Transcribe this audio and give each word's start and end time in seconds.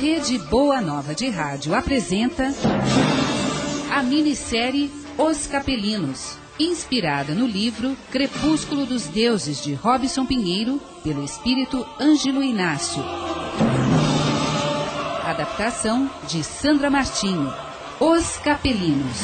Rede 0.00 0.38
Boa 0.38 0.80
Nova 0.80 1.12
de 1.12 1.28
Rádio 1.28 1.74
apresenta 1.74 2.54
a 3.90 4.00
minissérie 4.00 4.92
Os 5.18 5.48
Capelinos, 5.48 6.38
inspirada 6.56 7.34
no 7.34 7.48
livro 7.48 7.96
Crepúsculo 8.08 8.86
dos 8.86 9.08
Deuses 9.08 9.60
de 9.60 9.74
Robson 9.74 10.24
Pinheiro, 10.24 10.80
pelo 11.02 11.24
espírito 11.24 11.84
Ângelo 12.00 12.44
Inácio. 12.44 13.02
Adaptação 15.24 16.08
de 16.28 16.44
Sandra 16.44 16.88
Martinho. 16.88 17.52
Os 17.98 18.36
Capelinos. 18.36 19.18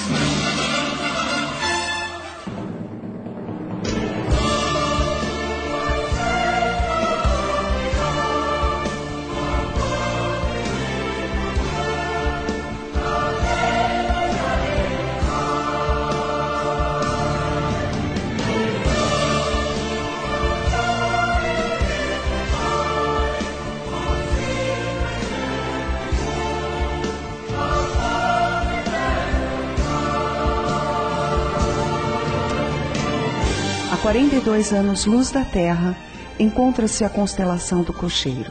A 33.94 33.96
42 33.96 34.72
anos 34.72 35.06
luz 35.06 35.30
da 35.30 35.44
Terra, 35.44 35.96
encontra-se 36.36 37.04
a 37.04 37.08
constelação 37.08 37.84
do 37.84 37.92
Cocheiro, 37.92 38.50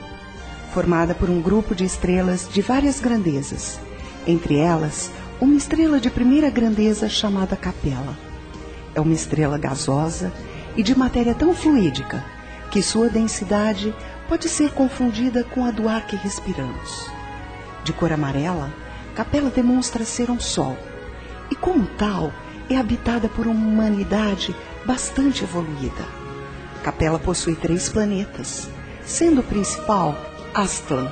formada 0.74 1.14
por 1.14 1.30
um 1.30 1.42
grupo 1.42 1.76
de 1.76 1.84
estrelas 1.84 2.48
de 2.50 2.62
várias 2.62 3.02
grandezas, 3.02 3.78
entre 4.26 4.56
elas 4.56 5.12
uma 5.42 5.56
estrela 5.56 6.00
de 6.00 6.10
primeira 6.10 6.50
grandeza 6.50 7.10
chamada 7.10 7.58
Capela. 7.58 8.18
É 8.96 9.02
uma 9.02 9.14
estrela 9.14 9.58
gasosa 9.58 10.32
e 10.78 10.82
de 10.82 10.98
matéria 10.98 11.36
tão 11.36 11.54
fluídica 11.54 12.24
que 12.72 12.82
sua 12.82 13.10
densidade 13.10 13.94
pode 14.30 14.48
ser 14.48 14.72
confundida 14.72 15.44
com 15.44 15.66
a 15.66 15.72
do 15.72 15.90
ar 15.90 16.08
que 16.08 16.16
respiramos. 16.16 17.12
De 17.84 17.92
cor 17.92 18.14
amarela, 18.14 18.74
Capela 19.14 19.50
demonstra 19.50 20.06
ser 20.06 20.32
um 20.32 20.40
sol 20.40 20.78
e, 21.52 21.56
como 21.56 21.86
tal, 21.98 22.32
é 22.70 22.78
habitada 22.78 23.28
por 23.28 23.46
uma 23.46 23.68
humanidade 23.68 24.56
bastante 24.86 25.44
evoluída. 25.44 26.06
Capela 26.84 27.20
possui 27.20 27.56
três 27.56 27.90
planetas, 27.90 28.70
sendo 29.06 29.42
o 29.42 29.44
principal 29.44 30.16
Aztlan, 30.54 31.12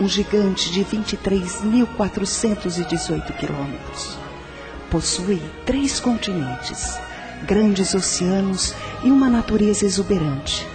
um 0.00 0.08
gigante 0.08 0.70
de 0.70 0.84
23.418 0.84 3.36
quilômetros. 3.36 4.16
Possui 4.90 5.42
três 5.64 6.00
continentes, 6.00 6.98
grandes 7.44 7.94
oceanos 7.94 8.74
e 9.02 9.10
uma 9.10 9.28
natureza 9.28 9.84
exuberante, 9.86 10.66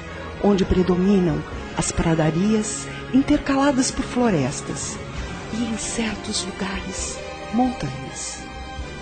onde 0.44 0.66
predominam 0.66 1.42
as 1.78 1.92
pradarias 1.92 2.88
intercaladas 3.14 3.92
por 3.92 4.04
florestas 4.04 4.98
e, 5.54 5.64
em 5.64 5.78
certos 5.78 6.44
lugares, 6.46 7.20
montanhas. 7.54 8.40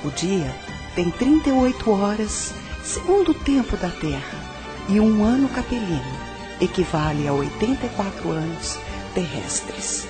O 0.04 0.10
dia 0.10 0.54
tem 0.96 1.10
38 1.12 1.92
horas 1.92 2.54
segundo 2.84 3.32
o 3.32 3.34
tempo 3.34 3.78
da 3.78 3.90
Terra, 3.90 4.50
e 4.88 5.00
um 5.00 5.24
ano 5.24 5.48
capelino 5.50 6.20
equivale 6.60 7.28
a 7.28 7.34
84 7.34 8.30
anos 8.30 8.80
terrestres. 9.14 10.08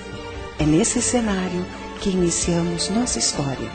É 0.58 0.64
nesse 0.64 1.00
cenário 1.00 1.64
que 2.00 2.10
iniciamos 2.10 2.88
nossa 2.90 3.18
história. 3.18 3.68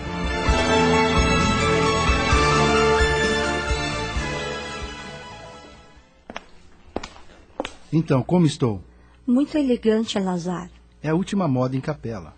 Então, 7.91 8.21
como 8.21 8.45
estou? 8.45 8.83
Muito 9.25 9.57
elegante, 9.57 10.19
Lazar. 10.19 10.69
É 11.01 11.09
a 11.09 11.15
última 11.15 11.47
moda 11.47 11.77
em 11.77 11.81
capela. 11.81 12.35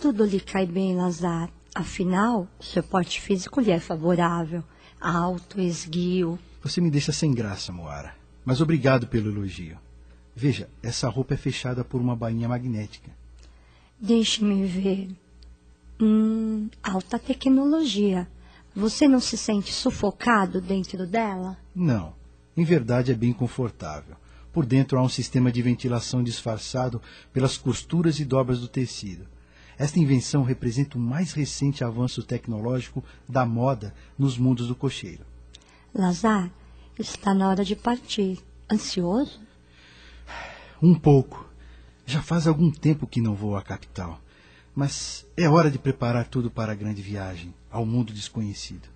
Tudo 0.00 0.24
lhe 0.24 0.38
cai 0.38 0.64
bem, 0.64 0.94
Lazar. 0.94 1.50
Afinal, 1.74 2.46
seu 2.60 2.82
porte 2.82 3.20
físico 3.20 3.60
lhe 3.60 3.70
é 3.70 3.80
favorável. 3.80 4.62
Alto, 5.00 5.60
esguio. 5.60 6.38
Você 6.62 6.80
me 6.80 6.90
deixa 6.90 7.12
sem 7.12 7.32
graça, 7.32 7.72
Moara. 7.72 8.14
Mas 8.44 8.60
obrigado 8.60 9.06
pelo 9.06 9.30
elogio. 9.30 9.78
Veja, 10.34 10.68
essa 10.82 11.08
roupa 11.08 11.34
é 11.34 11.36
fechada 11.36 11.84
por 11.84 12.00
uma 12.00 12.14
bainha 12.14 12.48
magnética. 12.48 13.10
Deixe-me 14.00 14.66
ver. 14.66 15.08
Hum, 16.00 16.68
alta 16.82 17.18
tecnologia. 17.18 18.28
Você 18.74 19.08
não 19.08 19.20
se 19.20 19.38
sente 19.38 19.72
sufocado 19.72 20.60
dentro 20.60 21.06
dela? 21.06 21.56
Não. 21.74 22.12
Em 22.56 22.64
verdade 22.64 23.12
é 23.12 23.14
bem 23.14 23.32
confortável. 23.32 24.16
Por 24.52 24.66
dentro 24.66 24.98
há 24.98 25.02
um 25.02 25.08
sistema 25.08 25.50
de 25.50 25.62
ventilação 25.62 26.22
disfarçado 26.22 27.00
pelas 27.32 27.56
costuras 27.56 28.20
e 28.20 28.24
dobras 28.24 28.60
do 28.60 28.68
tecido. 28.68 29.26
Esta 29.78 29.98
invenção 29.98 30.42
representa 30.42 30.96
o 30.96 31.00
mais 31.00 31.32
recente 31.32 31.84
avanço 31.84 32.22
tecnológico 32.22 33.04
da 33.28 33.44
moda 33.44 33.94
nos 34.18 34.38
mundos 34.38 34.68
do 34.68 34.74
cocheiro. 34.74 35.24
Lazar, 35.94 36.50
está 36.98 37.34
na 37.34 37.48
hora 37.48 37.64
de 37.64 37.76
partir. 37.76 38.38
Ansioso? 38.70 39.40
Um 40.82 40.94
pouco. 40.94 41.48
Já 42.04 42.22
faz 42.22 42.46
algum 42.46 42.70
tempo 42.70 43.06
que 43.06 43.20
não 43.20 43.34
vou 43.34 43.56
à 43.56 43.62
capital. 43.62 44.20
Mas 44.74 45.26
é 45.36 45.48
hora 45.48 45.70
de 45.70 45.78
preparar 45.78 46.26
tudo 46.26 46.50
para 46.50 46.72
a 46.72 46.74
grande 46.74 47.00
viagem 47.00 47.54
ao 47.70 47.86
mundo 47.86 48.12
desconhecido. 48.12 48.88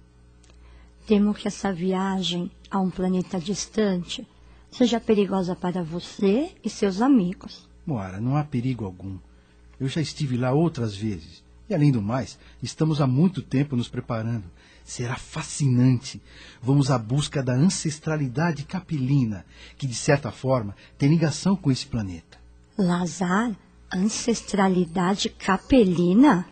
Temo 1.06 1.34
que 1.34 1.48
essa 1.48 1.72
viagem 1.72 2.50
a 2.70 2.78
um 2.78 2.90
planeta 2.90 3.38
distante 3.38 4.26
seja 4.70 5.00
perigosa 5.00 5.56
para 5.56 5.82
você 5.82 6.54
e 6.62 6.70
seus 6.70 7.00
amigos. 7.00 7.68
Moara, 7.86 8.20
não 8.20 8.36
há 8.36 8.44
perigo 8.44 8.84
algum. 8.84 9.18
Eu 9.80 9.88
já 9.88 10.02
estive 10.02 10.36
lá 10.36 10.52
outras 10.52 10.94
vezes. 10.94 11.42
E 11.68 11.74
além 11.74 11.90
do 11.90 12.02
mais, 12.02 12.38
estamos 12.62 13.00
há 13.00 13.06
muito 13.06 13.40
tempo 13.40 13.74
nos 13.74 13.88
preparando. 13.88 14.44
Será 14.84 15.16
fascinante. 15.16 16.20
Vamos 16.60 16.90
à 16.90 16.98
busca 16.98 17.42
da 17.42 17.54
ancestralidade 17.54 18.64
capelina, 18.64 19.46
que 19.78 19.86
de 19.86 19.94
certa 19.94 20.30
forma 20.30 20.76
tem 20.98 21.08
ligação 21.08 21.56
com 21.56 21.70
esse 21.70 21.86
planeta. 21.86 22.38
Lazar, 22.76 23.56
ancestralidade 23.94 25.30
capelina? 25.30 26.46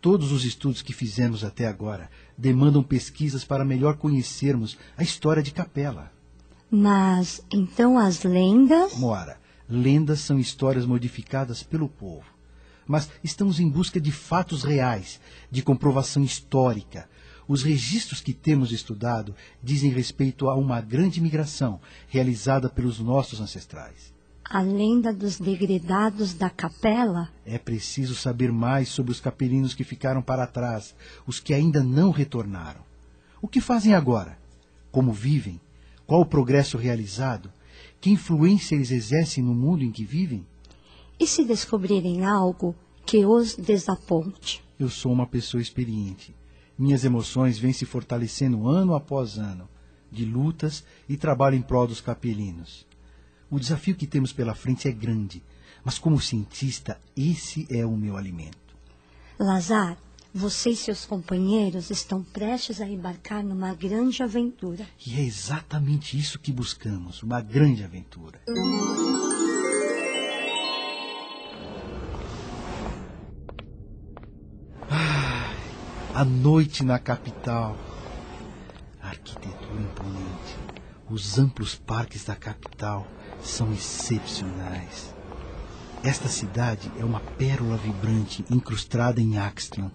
Todos 0.00 0.32
os 0.32 0.44
estudos 0.44 0.82
que 0.82 0.92
fizemos 0.92 1.42
até 1.42 1.66
agora 1.66 2.10
demandam 2.36 2.82
pesquisas 2.82 3.44
para 3.44 3.64
melhor 3.64 3.96
conhecermos 3.96 4.76
a 4.96 5.02
história 5.02 5.42
de 5.42 5.52
Capela. 5.52 6.12
Mas 6.70 7.40
então 7.50 7.96
as 7.96 8.24
lendas? 8.24 8.98
Moara, 8.98 9.38
lendas 9.68 10.20
são 10.20 10.38
histórias 10.38 10.84
modificadas 10.84 11.62
pelo 11.62 11.88
povo 11.88 12.33
mas 12.86 13.10
estamos 13.22 13.60
em 13.60 13.68
busca 13.68 14.00
de 14.00 14.12
fatos 14.12 14.62
reais, 14.62 15.20
de 15.50 15.62
comprovação 15.62 16.22
histórica. 16.22 17.08
Os 17.46 17.62
registros 17.62 18.20
que 18.20 18.32
temos 18.32 18.72
estudado 18.72 19.34
dizem 19.62 19.90
respeito 19.90 20.48
a 20.48 20.54
uma 20.54 20.80
grande 20.80 21.20
migração 21.20 21.80
realizada 22.08 22.68
pelos 22.68 22.98
nossos 22.98 23.40
ancestrais. 23.40 24.14
A 24.44 24.60
lenda 24.60 25.12
dos 25.12 25.38
degredados 25.38 26.34
da 26.34 26.50
capela? 26.50 27.30
É 27.46 27.58
preciso 27.58 28.14
saber 28.14 28.52
mais 28.52 28.88
sobre 28.88 29.10
os 29.10 29.20
capelinos 29.20 29.74
que 29.74 29.84
ficaram 29.84 30.22
para 30.22 30.46
trás, 30.46 30.94
os 31.26 31.40
que 31.40 31.54
ainda 31.54 31.82
não 31.82 32.10
retornaram. 32.10 32.80
O 33.40 33.48
que 33.48 33.60
fazem 33.60 33.94
agora? 33.94 34.38
Como 34.92 35.12
vivem? 35.12 35.60
Qual 36.06 36.20
o 36.20 36.26
progresso 36.26 36.76
realizado? 36.76 37.50
Que 38.00 38.10
influência 38.10 38.74
eles 38.74 38.90
exercem 38.90 39.42
no 39.42 39.54
mundo 39.54 39.82
em 39.82 39.90
que 39.90 40.04
vivem? 40.04 40.46
E 41.18 41.26
se 41.26 41.44
descobrirem 41.44 42.24
algo 42.24 42.74
que 43.06 43.24
os 43.24 43.54
desaponte? 43.54 44.62
Eu 44.78 44.88
sou 44.88 45.12
uma 45.12 45.26
pessoa 45.26 45.62
experiente. 45.62 46.34
Minhas 46.76 47.04
emoções 47.04 47.58
vêm 47.58 47.72
se 47.72 47.86
fortalecendo 47.86 48.66
ano 48.66 48.94
após 48.94 49.38
ano, 49.38 49.68
de 50.10 50.24
lutas 50.24 50.84
e 51.08 51.16
trabalho 51.16 51.56
em 51.56 51.62
prol 51.62 51.86
dos 51.86 52.00
capelinos. 52.00 52.86
O 53.48 53.60
desafio 53.60 53.94
que 53.94 54.06
temos 54.06 54.32
pela 54.32 54.54
frente 54.54 54.88
é 54.88 54.92
grande, 54.92 55.42
mas 55.84 55.98
como 55.98 56.20
cientista, 56.20 57.00
esse 57.16 57.66
é 57.70 57.86
o 57.86 57.96
meu 57.96 58.16
alimento. 58.16 58.58
Lazar, 59.38 59.96
você 60.32 60.70
e 60.70 60.76
seus 60.76 61.06
companheiros 61.06 61.90
estão 61.90 62.24
prestes 62.24 62.80
a 62.80 62.88
embarcar 62.88 63.44
numa 63.44 63.72
grande 63.74 64.20
aventura. 64.20 64.84
E 65.06 65.14
é 65.14 65.22
exatamente 65.22 66.18
isso 66.18 66.40
que 66.40 66.52
buscamos, 66.52 67.22
uma 67.22 67.40
grande 67.40 67.84
aventura. 67.84 68.40
A 76.14 76.24
noite 76.24 76.84
na 76.84 76.96
capital. 77.00 77.76
A 79.02 79.08
arquitetura 79.08 79.80
imponente. 79.80 80.56
Os 81.10 81.40
amplos 81.40 81.74
parques 81.74 82.24
da 82.24 82.36
capital 82.36 83.04
são 83.42 83.72
excepcionais. 83.72 85.12
Esta 86.04 86.28
cidade 86.28 86.88
é 87.00 87.04
uma 87.04 87.18
pérola 87.18 87.76
vibrante 87.76 88.44
incrustada 88.48 89.20
em 89.20 89.38
Axtlan. 89.38 89.90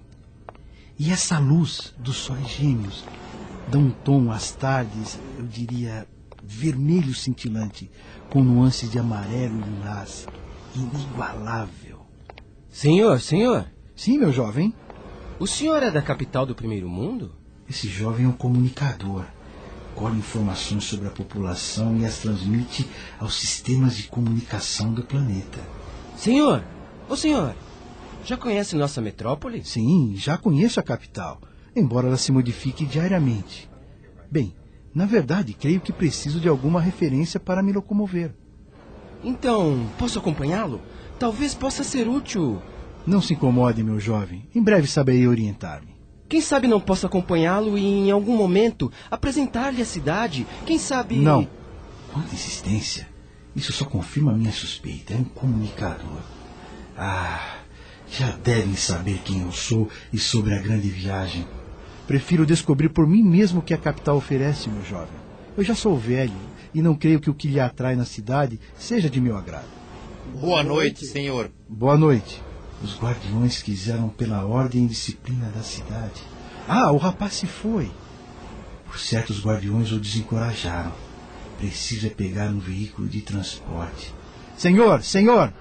E 0.97 1.09
essa 1.09 1.39
luz 1.39 1.95
dos 1.97 2.17
sóis 2.17 2.49
gêmeos 2.49 3.05
dá 3.69 3.77
um 3.77 3.89
tom 3.89 4.29
às 4.29 4.51
tardes, 4.51 5.17
eu 5.37 5.45
diria, 5.45 6.05
vermelho 6.43 7.15
cintilante, 7.15 7.89
com 8.29 8.43
nuances 8.43 8.91
de 8.91 8.99
amarelo 8.99 9.57
e 9.57 9.69
lilás. 9.69 10.27
Inigualável. 10.75 12.05
Senhor, 12.69 13.21
senhor, 13.21 13.71
Sim, 13.95 14.17
meu 14.17 14.31
jovem. 14.31 14.73
O 15.39 15.47
senhor 15.47 15.81
é 15.81 15.89
da 15.89 16.01
capital 16.01 16.45
do 16.45 16.53
primeiro 16.53 16.89
mundo? 16.89 17.31
Esse 17.69 17.87
jovem 17.87 18.25
é 18.25 18.29
um 18.29 18.33
comunicador. 18.33 19.23
Colhe 19.95 20.17
informações 20.17 20.83
sobre 20.83 21.07
a 21.07 21.11
população 21.11 21.97
e 21.97 22.05
as 22.05 22.19
transmite 22.19 22.85
aos 23.17 23.35
sistemas 23.35 23.95
de 23.95 24.03
comunicação 24.03 24.93
do 24.93 25.01
planeta. 25.01 25.59
Senhor, 26.17 26.61
ô 27.07 27.15
senhor, 27.15 27.55
já 28.25 28.35
conhece 28.35 28.75
nossa 28.75 29.01
metrópole? 29.01 29.63
Sim, 29.63 30.13
já 30.15 30.37
conheço 30.37 30.79
a 30.79 30.83
capital, 30.83 31.39
embora 31.73 32.07
ela 32.07 32.17
se 32.17 32.33
modifique 32.33 32.85
diariamente. 32.85 33.69
Bem, 34.29 34.53
na 34.93 35.05
verdade, 35.05 35.53
creio 35.53 35.79
que 35.79 35.93
preciso 35.93 36.39
de 36.39 36.49
alguma 36.49 36.81
referência 36.81 37.39
para 37.39 37.63
me 37.63 37.71
locomover. 37.71 38.33
Então, 39.23 39.89
posso 39.97 40.19
acompanhá-lo? 40.19 40.81
Talvez 41.17 41.53
possa 41.53 41.83
ser 41.83 42.07
útil. 42.07 42.61
Não 43.05 43.21
se 43.21 43.33
incomode, 43.33 43.83
meu 43.83 43.99
jovem. 43.99 44.47
Em 44.53 44.61
breve 44.61 44.87
saberei 44.87 45.27
orientar-me. 45.27 45.95
Quem 46.27 46.41
sabe 46.41 46.67
não 46.67 46.79
posso 46.79 47.07
acompanhá-lo 47.07 47.77
e, 47.77 47.83
em 47.83 48.11
algum 48.11 48.37
momento, 48.37 48.91
apresentar-lhe 49.09 49.81
a 49.81 49.85
cidade? 49.85 50.45
Quem 50.65 50.77
sabe. 50.77 51.15
Não. 51.15 51.47
Quanta 52.13 52.35
insistência. 52.35 53.07
Isso 53.55 53.73
só 53.73 53.83
confirma 53.85 54.31
a 54.31 54.35
minha 54.37 54.51
suspeita. 54.51 55.13
É 55.13 55.17
um 55.17 55.23
comunicador. 55.23 56.21
Ah, 56.95 57.57
já 58.11 58.31
devem 58.43 58.75
saber 58.75 59.19
quem 59.25 59.41
eu 59.41 59.51
sou 59.51 59.89
e 60.13 60.19
sobre 60.19 60.53
a 60.53 60.61
grande 60.61 60.87
viagem. 60.87 61.47
Prefiro 62.05 62.45
descobrir 62.45 62.89
por 62.89 63.07
mim 63.07 63.23
mesmo 63.23 63.59
o 63.59 63.63
que 63.63 63.73
a 63.73 63.77
capital 63.77 64.17
oferece, 64.17 64.69
meu 64.69 64.83
jovem. 64.83 65.19
Eu 65.57 65.63
já 65.63 65.73
sou 65.73 65.97
velho 65.97 66.33
e 66.73 66.81
não 66.81 66.95
creio 66.95 67.19
que 67.19 67.29
o 67.29 67.33
que 67.33 67.47
lhe 67.47 67.59
atrai 67.59 67.95
na 67.95 68.05
cidade 68.05 68.59
seja 68.77 69.09
de 69.09 69.19
meu 69.19 69.35
agrado. 69.35 69.67
Boa 70.39 70.63
noite, 70.63 71.05
senhor. 71.05 71.51
Boa 71.67 71.97
noite. 71.97 72.48
Os 72.81 72.97
guardiões 72.97 73.61
quiseram 73.61 74.07
pela 74.09 74.45
ordem 74.45 74.85
e 74.85 74.87
disciplina 74.87 75.49
da 75.53 75.61
cidade. 75.61 76.21
Ah, 76.67 76.91
o 76.91 76.97
rapaz 76.97 77.33
se 77.33 77.45
foi. 77.45 77.91
Por 78.85 78.97
certo, 78.97 79.31
os 79.31 79.43
guardiões 79.43 79.91
o 79.91 79.99
desencorajaram. 79.99 80.93
Preciso 81.57 82.07
é 82.07 82.09
pegar 82.09 82.49
um 82.49 82.59
veículo 82.59 83.07
de 83.07 83.21
transporte. 83.21 84.13
Senhor, 84.57 85.03
senhor! 85.03 85.53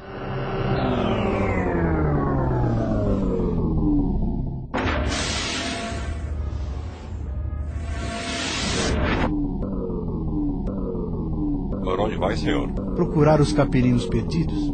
Para 11.85 12.03
onde 12.03 12.17
vai, 12.17 12.37
senhor? 12.37 12.71
Procurar 12.95 13.41
os 13.41 13.53
capelinos 13.53 14.07
perdidos? 14.07 14.69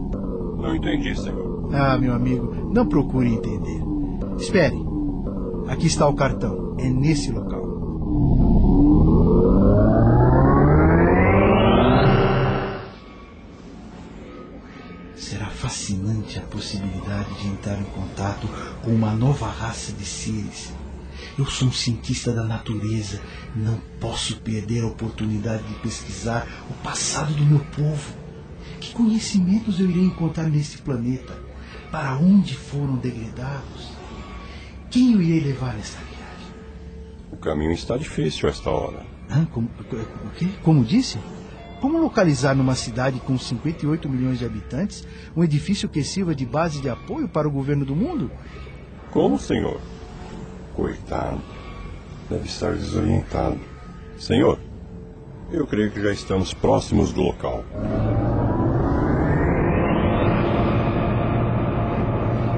Não 0.59 0.77
entendi, 0.77 1.19
senhor. 1.19 1.54
Ah, 1.73 1.99
meu 1.99 2.15
amigo, 2.15 2.71
não 2.73 2.87
procure 2.87 3.33
entender. 3.33 3.83
Espere. 4.39 4.77
Aqui 5.69 5.87
está 5.87 6.07
o 6.09 6.15
cartão. 6.15 6.77
É 6.79 6.89
nesse 6.89 7.31
local. 7.31 7.65
Será 15.17 15.47
fascinante 15.47 16.39
a 16.39 16.43
possibilidade 16.43 17.33
de 17.41 17.49
entrar 17.49 17.81
em 17.81 17.85
contato 17.85 18.49
com 18.83 18.91
uma 18.91 19.13
nova 19.13 19.47
raça 19.47 19.93
de 19.93 20.05
seres. 20.05 20.73
Eu 21.39 21.47
sou 21.47 21.69
um 21.69 21.73
cientista 21.73 22.33
da 22.33 22.45
natureza 22.45 23.21
não 23.57 23.81
posso 24.01 24.37
perder 24.39 24.83
a 24.83 24.87
oportunidade 24.87 25.63
de 25.65 25.75
pesquisar 25.75 26.47
o 26.71 26.75
passado 26.83 27.33
do 27.35 27.45
meu 27.45 27.61
povo. 27.77 28.15
Que 28.81 28.93
conhecimentos 28.93 29.81
eu 29.81 29.89
irei 29.89 30.05
encontrar 30.05 30.45
neste 30.45 30.79
planeta? 30.79 31.35
Para 31.95 32.17
onde 32.17 32.57
foram 32.57 32.97
degradados? 32.97 33.93
Quem 34.91 35.13
eu 35.13 35.23
irei 35.23 35.53
levar 35.53 35.75
nesta 35.75 36.01
viagem? 36.01 36.53
O 37.31 37.37
caminho 37.37 37.71
está 37.71 37.97
difícil 37.97 38.49
a 38.49 38.51
esta 38.51 38.69
hora. 38.69 39.07
Como, 39.53 39.69
o? 39.69 40.49
Como 40.65 40.85
disse? 40.85 41.21
Como 41.81 41.99
localizar 41.99 42.57
numa 42.57 42.75
cidade 42.75 43.21
com 43.21 43.39
58 43.39 44.09
milhões 44.09 44.41
de 44.41 44.45
habitantes 44.45 45.07
um 45.37 45.45
edifício 45.45 45.89
que 45.89 46.03
sirva 46.03 46.35
de 46.35 46.45
base 46.45 46.83
de 46.83 46.89
apoio 46.89 47.29
para 47.29 47.47
o 47.47 47.51
governo 47.53 47.85
do 47.85 47.95
mundo? 47.95 48.29
Como, 49.13 49.39
senhor? 49.39 49.81
Coitado. 50.75 51.41
Deve 52.29 52.47
estar 52.47 52.75
desorientado. 52.75 53.61
Senhor, 54.19 54.59
eu 55.53 55.65
creio 55.65 55.93
que 55.93 56.03
já 56.03 56.11
estamos 56.11 56.53
próximos 56.53 57.13
do 57.13 57.23
local. 57.23 57.65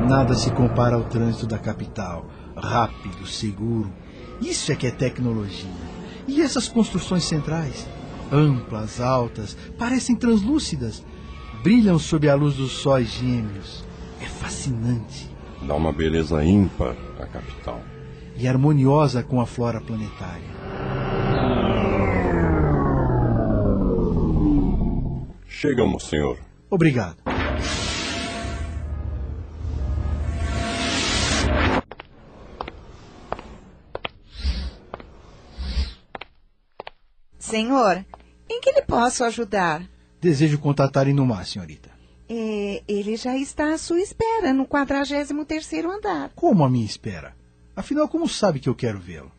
Nada 0.08 0.34
se 0.34 0.52
compara 0.52 0.94
ao 0.94 1.02
trânsito 1.02 1.48
da 1.48 1.58
capital. 1.58 2.26
Rápido, 2.56 3.26
seguro. 3.26 3.92
Isso 4.40 4.70
é 4.70 4.76
que 4.76 4.86
é 4.86 4.90
tecnologia. 4.92 5.68
E 6.28 6.40
essas 6.40 6.68
construções 6.68 7.24
centrais? 7.24 7.88
Amplas, 8.30 9.00
altas, 9.00 9.56
parecem 9.76 10.14
translúcidas. 10.14 11.04
Brilham 11.60 11.98
sob 11.98 12.28
a 12.28 12.36
luz 12.36 12.54
dos 12.54 12.70
sóis 12.70 13.08
gêmeos. 13.08 13.84
É 14.22 14.26
fascinante. 14.26 15.28
Dá 15.62 15.74
uma 15.74 15.92
beleza 15.92 16.44
ímpar 16.44 16.94
à 17.18 17.26
capital. 17.26 17.80
E 18.36 18.46
harmoniosa 18.46 19.24
com 19.24 19.40
a 19.40 19.46
flora 19.46 19.80
planetária. 19.80 20.54
Chegamos, 25.48 26.04
senhor. 26.04 26.38
Obrigado. 26.70 27.16
Senhor, 37.56 38.04
em 38.50 38.60
que 38.60 38.70
lhe 38.70 38.82
posso 38.82 39.24
ajudar? 39.24 39.82
Desejo 40.20 40.58
contatar 40.58 41.08
Inumar, 41.08 41.46
senhorita. 41.46 41.88
É, 42.28 42.82
ele 42.86 43.16
já 43.16 43.34
está 43.34 43.72
à 43.72 43.78
sua 43.78 43.98
espera 43.98 44.52
no 44.52 44.66
43º 44.66 45.86
andar. 45.86 46.32
Como 46.34 46.62
a 46.62 46.68
minha 46.68 46.84
espera? 46.84 47.34
Afinal, 47.74 48.08
como 48.08 48.28
sabe 48.28 48.60
que 48.60 48.68
eu 48.68 48.74
quero 48.74 49.00
vê-lo? 49.00 49.32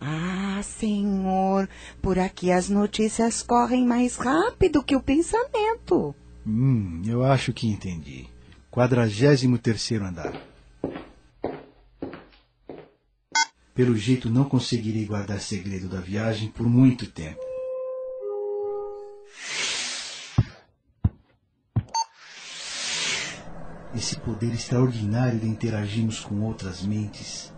Ah, 0.00 0.60
senhor, 0.62 1.68
por 2.00 2.16
aqui 2.16 2.52
as 2.52 2.68
notícias 2.68 3.42
correm 3.42 3.84
mais 3.84 4.14
rápido 4.14 4.80
que 4.80 4.94
o 4.94 5.02
pensamento. 5.02 6.14
Hum, 6.46 7.02
eu 7.04 7.24
acho 7.24 7.52
que 7.52 7.66
entendi. 7.66 8.28
43º 8.72 10.00
andar. 10.00 10.32
Pelo 13.74 13.96
jeito, 13.96 14.30
não 14.30 14.44
conseguirei 14.44 15.04
guardar 15.04 15.40
segredo 15.40 15.88
da 15.88 16.00
viagem 16.00 16.48
por 16.50 16.68
muito 16.68 17.10
tempo. 17.10 17.53
Esse 23.96 24.16
poder 24.16 24.52
extraordinário 24.52 25.38
de 25.38 25.48
interagirmos 25.48 26.20
com 26.20 26.40
outras 26.42 26.82
mentes. 26.82 27.52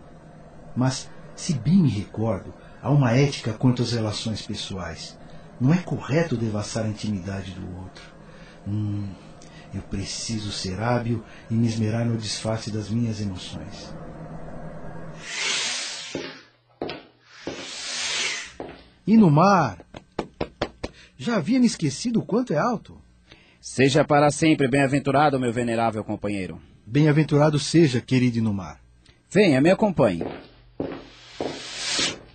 Mas, 0.75 1.09
se 1.35 1.53
bem 1.53 1.77
me 1.77 1.89
recordo, 1.89 2.53
há 2.81 2.91
uma 2.91 3.11
ética 3.11 3.53
quanto 3.53 3.81
às 3.81 3.91
relações 3.91 4.41
pessoais. 4.43 5.17
Não 5.59 5.73
é 5.73 5.77
correto 5.77 6.37
devassar 6.37 6.85
a 6.85 6.89
intimidade 6.89 7.51
do 7.53 7.77
outro. 7.77 8.03
Hum, 8.67 9.07
eu 9.73 9.81
preciso 9.81 10.51
ser 10.51 10.79
hábil 10.79 11.23
e 11.49 11.55
me 11.55 11.67
esmerar 11.67 12.05
no 12.05 12.17
disfarce 12.17 12.69
das 12.69 12.89
minhas 12.89 13.19
emoções. 13.19 13.93
E 19.07 19.17
no 19.17 19.31
mar? 19.31 19.79
Já 21.17 21.37
havia 21.37 21.59
me 21.59 21.65
esquecido 21.65 22.19
o 22.19 22.25
quanto 22.25 22.53
é 22.53 22.57
alto. 22.57 23.06
Seja 23.69 24.03
para 24.05 24.31
sempre 24.31 24.65
bem-aventurado, 24.65 25.37
meu 25.37 25.51
venerável 25.51 26.01
companheiro. 26.01 26.59
Bem-aventurado 26.85 27.59
seja, 27.59 27.99
querido 27.99 28.37
Inumar. 28.37 28.79
Venha, 29.29 29.59
me 29.59 29.69
acompanhe. 29.69 30.23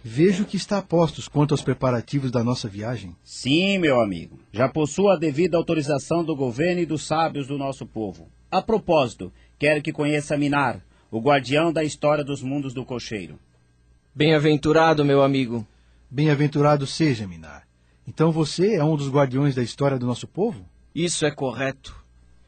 Vejo 0.04 0.44
que 0.44 0.58
está 0.58 0.76
a 0.76 0.82
postos 0.82 1.28
quanto 1.28 1.52
aos 1.52 1.62
preparativos 1.62 2.30
da 2.30 2.44
nossa 2.44 2.68
viagem. 2.68 3.16
Sim, 3.24 3.78
meu 3.78 4.02
amigo. 4.02 4.38
Já 4.52 4.68
possuo 4.68 5.08
a 5.08 5.16
devida 5.16 5.56
autorização 5.56 6.22
do 6.22 6.36
governo 6.36 6.82
e 6.82 6.86
dos 6.86 7.06
sábios 7.06 7.46
do 7.46 7.56
nosso 7.56 7.86
povo. 7.86 8.28
A 8.50 8.60
propósito, 8.60 9.32
quero 9.58 9.80
que 9.80 9.90
conheça 9.90 10.36
Minar, 10.36 10.84
o 11.10 11.18
guardião 11.18 11.72
da 11.72 11.82
história 11.82 12.22
dos 12.22 12.42
mundos 12.42 12.74
do 12.74 12.84
cocheiro. 12.84 13.38
Bem-aventurado, 14.14 15.02
meu 15.02 15.22
amigo. 15.22 15.66
Bem-aventurado 16.10 16.86
seja, 16.86 17.26
Minar. 17.26 17.66
Então 18.06 18.30
você 18.30 18.74
é 18.74 18.84
um 18.84 18.96
dos 18.96 19.08
guardiões 19.08 19.54
da 19.54 19.62
história 19.62 19.98
do 19.98 20.06
nosso 20.06 20.28
povo? 20.28 20.70
Isso 20.94 21.24
é 21.24 21.30
correto. 21.30 21.94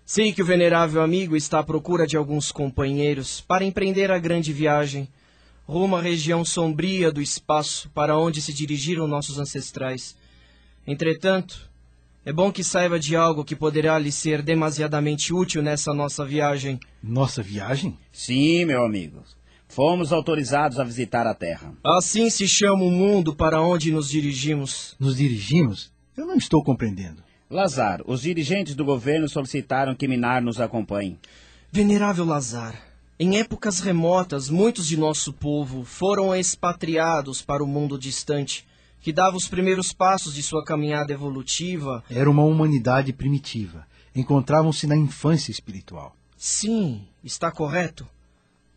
Sei 0.05 0.33
que 0.33 0.43
o 0.43 0.47
venerável 0.47 1.03
amigo 1.03 1.35
está 1.35 1.61
à 1.61 1.65
procura 1.65 2.07
de 2.07 2.17
alguns 2.17 2.53
companheiros 2.53 3.41
para 3.41 3.65
empreender 3.65 4.11
a 4.11 4.19
grande 4.19 4.53
viagem 4.53 5.09
rumo 5.67 5.97
à 5.97 6.01
região 6.01 6.45
sombria 6.45 7.11
do 7.11 7.23
espaço 7.23 7.91
para 7.95 8.19
onde 8.19 8.41
se 8.43 8.53
dirigiram 8.53 9.07
nossos 9.07 9.39
ancestrais. 9.39 10.17
Entretanto, 10.87 11.71
é 12.25 12.33
bom 12.33 12.53
que 12.53 12.63
saiba 12.63 12.99
de 12.99 13.17
algo 13.17 13.45
que 13.45 13.57
poderá 13.57 13.99
lhe 13.99 14.13
ser 14.13 14.43
demasiadamente 14.43 15.33
útil 15.33 15.63
nessa 15.63 15.93
nossa 15.95 16.25
viagem. 16.25 16.79
Nossa 17.03 17.43
viagem? 17.43 17.99
Sim, 18.13 18.67
meu 18.67 18.85
amigo. 18.85 19.23
Fomos 19.69 20.13
autorizados 20.13 20.79
a 20.79 20.85
visitar 20.85 21.27
a 21.27 21.35
Terra. 21.35 21.75
Assim 21.83 22.31
se 22.31 22.47
chama 22.47 22.85
o 22.85 22.91
mundo 22.91 23.35
para 23.35 23.61
onde 23.61 23.91
nos 23.91 24.09
dirigimos. 24.09 24.95
Nos 25.01 25.17
dirigimos? 25.17 25.91
Eu 26.17 26.27
não 26.27 26.37
estou 26.37 26.63
compreendendo. 26.63 27.24
Lazar, 27.55 28.03
os 28.05 28.23
dirigentes 28.23 28.75
do 28.75 28.85
governo 28.85 29.29
solicitaram 29.29 29.95
que 29.95 30.09
Minar 30.09 30.43
nos 30.43 30.61
acompanhe. 30.61 31.17
Venerável 31.71 32.25
Lazar, 32.25 32.75
em 33.17 33.39
épocas 33.39 33.79
remotas, 33.79 34.51
muitos 34.51 34.89
de 34.89 34.97
nosso 34.97 35.33
povo 35.33 35.85
foram 35.85 36.35
expatriados 36.35 37.43
para 37.43 37.63
o 37.63 37.67
mundo 37.67 37.97
distante, 37.97 38.67
que 39.01 39.13
dava 39.13 39.37
os 39.37 39.47
primeiros 39.47 39.93
passos 39.93 40.35
de 40.35 40.43
sua 40.43 40.65
caminhada 40.65 41.13
evolutiva. 41.13 42.03
Era 42.11 42.29
uma 42.29 42.43
humanidade 42.43 43.13
primitiva. 43.13 43.87
Encontravam-se 44.17 44.89
na 44.89 44.97
infância 44.97 45.53
espiritual. 45.53 46.17
Sim, 46.37 47.03
está 47.23 47.53
correto. 47.53 48.05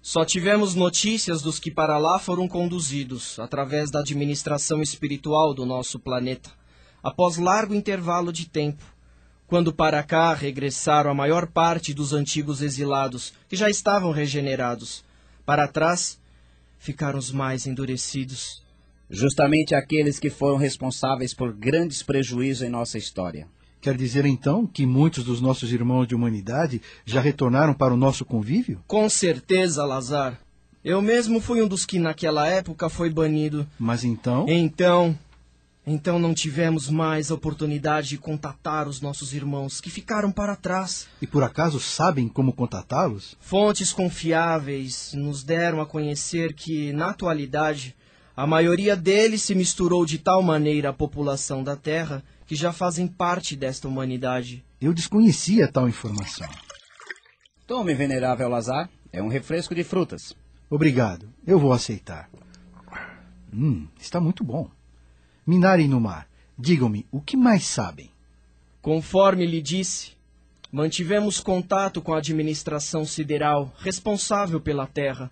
Só 0.03 0.23
tivemos 0.23 0.75
notícias 0.75 1.41
dos 1.41 1.57
que 1.57 1.71
para 1.71 1.97
lá 1.97 2.19
foram 2.19 2.47
conduzidos, 2.47 3.39
através 3.39 3.89
da 3.89 4.01
administração 4.01 4.83
espiritual 4.83 5.51
do 5.55 5.65
nosso 5.65 5.97
planeta, 5.97 6.51
após 7.03 7.37
largo 7.37 7.73
intervalo 7.73 8.31
de 8.31 8.47
tempo 8.47 8.83
quando 9.47 9.73
para 9.73 10.03
cá 10.03 10.33
regressaram 10.33 11.09
a 11.09 11.15
maior 11.15 11.47
parte 11.47 11.93
dos 11.93 12.11
antigos 12.11 12.61
exilados, 12.61 13.33
que 13.47 13.55
já 13.55 13.69
estavam 13.69 14.11
regenerados. 14.11 15.03
Para 15.45 15.67
trás 15.67 16.19
ficaram 16.77 17.17
os 17.17 17.31
mais 17.31 17.65
endurecidos. 17.65 18.61
Justamente 19.09 19.73
aqueles 19.73 20.19
que 20.19 20.29
foram 20.29 20.57
responsáveis 20.57 21.33
por 21.33 21.53
grandes 21.53 22.03
prejuízos 22.03 22.67
em 22.67 22.69
nossa 22.69 22.97
história. 22.97 23.47
Quer 23.79 23.95
dizer 23.95 24.25
então 24.25 24.67
que 24.67 24.85
muitos 24.85 25.23
dos 25.23 25.39
nossos 25.39 25.71
irmãos 25.71 26.07
de 26.07 26.13
humanidade 26.13 26.81
já 27.05 27.21
retornaram 27.21 27.73
para 27.73 27.93
o 27.93 27.97
nosso 27.97 28.25
convívio? 28.25 28.83
Com 28.85 29.09
certeza, 29.09 29.85
Lazar. 29.85 30.37
Eu 30.83 31.01
mesmo 31.01 31.39
fui 31.39 31.61
um 31.61 31.67
dos 31.67 31.85
que 31.85 31.99
naquela 31.99 32.47
época 32.47 32.89
foi 32.89 33.09
banido. 33.09 33.65
Mas 33.79 34.03
então? 34.03 34.45
Então, 34.49 35.17
então 35.89 36.19
não 36.19 36.33
tivemos 36.33 36.89
mais 36.89 37.31
a 37.31 37.33
oportunidade 37.35 38.09
de 38.09 38.17
contatar 38.17 38.89
os 38.89 38.99
nossos 38.99 39.33
irmãos 39.33 39.79
que 39.79 39.89
ficaram 39.89 40.33
para 40.33 40.53
trás. 40.53 41.07
E 41.21 41.25
por 41.25 41.43
acaso 41.43 41.79
sabem 41.79 42.27
como 42.27 42.51
contatá-los? 42.51 43.37
Fontes 43.39 43.93
confiáveis 43.93 45.13
nos 45.13 45.45
deram 45.45 45.79
a 45.79 45.85
conhecer 45.85 46.53
que, 46.53 46.91
na 46.91 47.11
atualidade, 47.11 47.95
a 48.35 48.45
maioria 48.45 48.97
deles 48.97 49.43
se 49.43 49.55
misturou 49.55 50.05
de 50.05 50.17
tal 50.17 50.43
maneira 50.43 50.89
à 50.89 50.93
população 50.93 51.63
da 51.63 51.77
Terra 51.77 52.21
que 52.45 52.55
já 52.55 52.73
fazem 52.73 53.07
parte 53.07 53.55
desta 53.55 53.87
humanidade. 53.87 54.65
Eu 54.81 54.93
desconhecia 54.93 55.71
tal 55.71 55.87
informação. 55.87 56.49
Tome, 57.65 57.93
venerável 57.93 58.49
Lazar. 58.49 58.89
É 59.11 59.23
um 59.23 59.29
refresco 59.29 59.73
de 59.73 59.85
frutas. 59.85 60.35
Obrigado. 60.69 61.29
Eu 61.45 61.57
vou 61.57 61.71
aceitar. 61.71 62.29
Hum, 63.53 63.87
está 63.97 64.19
muito 64.19 64.43
bom. 64.43 64.69
Minar 65.47 65.79
e 65.79 65.87
Numar, 65.87 66.27
digam-me, 66.59 67.05
o 67.09 67.21
que 67.21 67.37
mais 67.37 67.63
sabem? 67.63 68.11
Conforme 68.81 69.45
lhe 69.45 69.61
disse, 69.61 70.11
mantivemos 70.69 71.39
contato 71.39 72.01
com 72.01 72.13
a 72.13 72.17
administração 72.17 73.05
sideral 73.05 73.73
responsável 73.77 74.59
pela 74.59 74.85
Terra, 74.85 75.31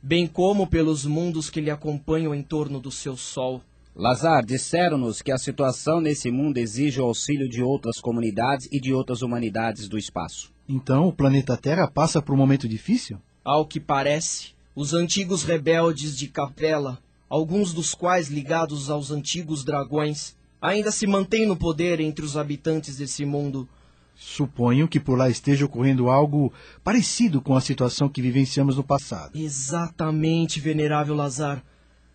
bem 0.00 0.28
como 0.28 0.68
pelos 0.68 1.04
mundos 1.04 1.50
que 1.50 1.60
lhe 1.60 1.68
acompanham 1.68 2.32
em 2.32 2.44
torno 2.44 2.78
do 2.78 2.92
seu 2.92 3.16
Sol. 3.16 3.60
Lazar, 3.92 4.44
disseram-nos 4.46 5.20
que 5.20 5.32
a 5.32 5.38
situação 5.38 6.00
nesse 6.00 6.30
mundo 6.30 6.58
exige 6.58 7.00
o 7.00 7.04
auxílio 7.04 7.48
de 7.48 7.60
outras 7.60 7.98
comunidades 7.98 8.68
e 8.70 8.78
de 8.78 8.94
outras 8.94 9.20
humanidades 9.20 9.88
do 9.88 9.98
espaço. 9.98 10.52
Então 10.68 11.08
o 11.08 11.12
planeta 11.12 11.56
Terra 11.56 11.88
passa 11.88 12.22
por 12.22 12.36
um 12.36 12.38
momento 12.38 12.68
difícil? 12.68 13.18
Ao 13.44 13.66
que 13.66 13.80
parece, 13.80 14.54
os 14.76 14.94
antigos 14.94 15.42
rebeldes 15.42 16.16
de 16.16 16.28
Capela 16.28 17.04
alguns 17.28 17.72
dos 17.72 17.94
quais 17.94 18.28
ligados 18.28 18.90
aos 18.90 19.10
antigos 19.10 19.64
dragões, 19.64 20.36
ainda 20.60 20.90
se 20.90 21.06
mantêm 21.06 21.46
no 21.46 21.56
poder 21.56 22.00
entre 22.00 22.24
os 22.24 22.36
habitantes 22.36 22.96
desse 22.96 23.24
mundo. 23.24 23.68
Suponho 24.14 24.88
que 24.88 24.98
por 24.98 25.18
lá 25.18 25.28
esteja 25.28 25.66
ocorrendo 25.66 26.08
algo 26.08 26.52
parecido 26.82 27.42
com 27.42 27.54
a 27.54 27.60
situação 27.60 28.08
que 28.08 28.22
vivenciamos 28.22 28.76
no 28.76 28.82
passado. 28.82 29.38
Exatamente, 29.38 30.58
venerável 30.58 31.14
Lazar. 31.14 31.62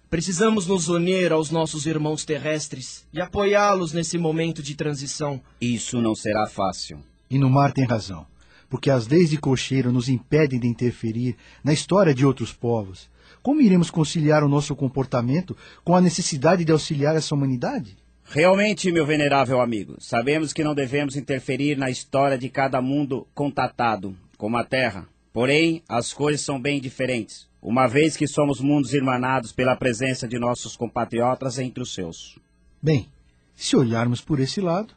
Precisamos 0.09 0.67
nos 0.67 0.89
unir 0.89 1.31
aos 1.31 1.51
nossos 1.51 1.85
irmãos 1.85 2.25
terrestres 2.25 3.05
e 3.13 3.21
apoiá-los 3.21 3.93
nesse 3.93 4.17
momento 4.17 4.61
de 4.61 4.75
transição. 4.75 5.39
Isso 5.61 6.01
não 6.01 6.15
será 6.15 6.47
fácil. 6.47 6.99
E 7.29 7.37
no 7.37 7.49
mar 7.49 7.71
tem 7.71 7.85
razão, 7.85 8.25
porque 8.71 8.89
as 8.89 9.05
leis 9.05 9.29
de 9.29 9.37
cocheiro 9.37 9.91
nos 9.91 10.07
impedem 10.07 10.57
de 10.57 10.65
interferir 10.65 11.35
na 11.61 11.73
história 11.73 12.15
de 12.15 12.25
outros 12.25 12.53
povos. 12.53 13.09
Como 13.43 13.59
iremos 13.59 13.91
conciliar 13.91 14.45
o 14.45 14.47
nosso 14.47 14.73
comportamento 14.77 15.57
com 15.83 15.93
a 15.93 15.99
necessidade 15.99 16.63
de 16.63 16.71
auxiliar 16.71 17.13
essa 17.17 17.35
humanidade? 17.35 17.97
Realmente, 18.23 18.89
meu 18.89 19.05
venerável 19.05 19.59
amigo, 19.59 19.97
sabemos 19.99 20.53
que 20.53 20.63
não 20.63 20.73
devemos 20.73 21.17
interferir 21.17 21.77
na 21.77 21.89
história 21.89 22.37
de 22.37 22.47
cada 22.47 22.81
mundo 22.81 23.27
contatado, 23.35 24.15
como 24.37 24.55
a 24.55 24.63
Terra. 24.63 25.05
Porém, 25.33 25.83
as 25.89 26.13
coisas 26.13 26.39
são 26.39 26.59
bem 26.59 26.79
diferentes, 26.79 27.49
uma 27.61 27.87
vez 27.87 28.15
que 28.15 28.25
somos 28.25 28.61
mundos 28.61 28.93
irmanados 28.93 29.51
pela 29.51 29.75
presença 29.75 30.29
de 30.29 30.39
nossos 30.39 30.77
compatriotas 30.77 31.59
entre 31.59 31.83
os 31.83 31.93
seus. 31.93 32.39
Bem, 32.81 33.09
se 33.53 33.75
olharmos 33.75 34.21
por 34.21 34.39
esse 34.39 34.61
lado. 34.61 34.93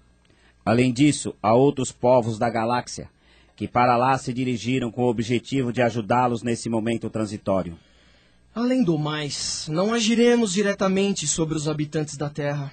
Além 0.65 0.93
disso, 0.93 1.35
há 1.43 1.53
outros 1.55 1.91
povos 1.91 2.39
da 2.39 2.49
galáxia 2.49 3.13
que 3.57 3.69
para 3.69 3.97
lá 3.97 4.17
se 4.19 4.33
dirigiram 4.33 4.91
com 4.91 5.05
o 5.05 5.09
objetivo 5.09 5.73
de 5.73 5.83
ajudá-los 5.83 6.43
nesse 6.43 6.69
momento 6.69 7.09
transitório. 7.09 7.79
Além 8.55 8.85
do 8.85 8.99
mais, 8.99 9.67
não 9.69 9.93
agiremos 9.93 10.53
diretamente 10.53 11.27
sobre 11.27 11.57
os 11.57 11.69
habitantes 11.69 12.17
da 12.17 12.31
Terra. 12.31 12.73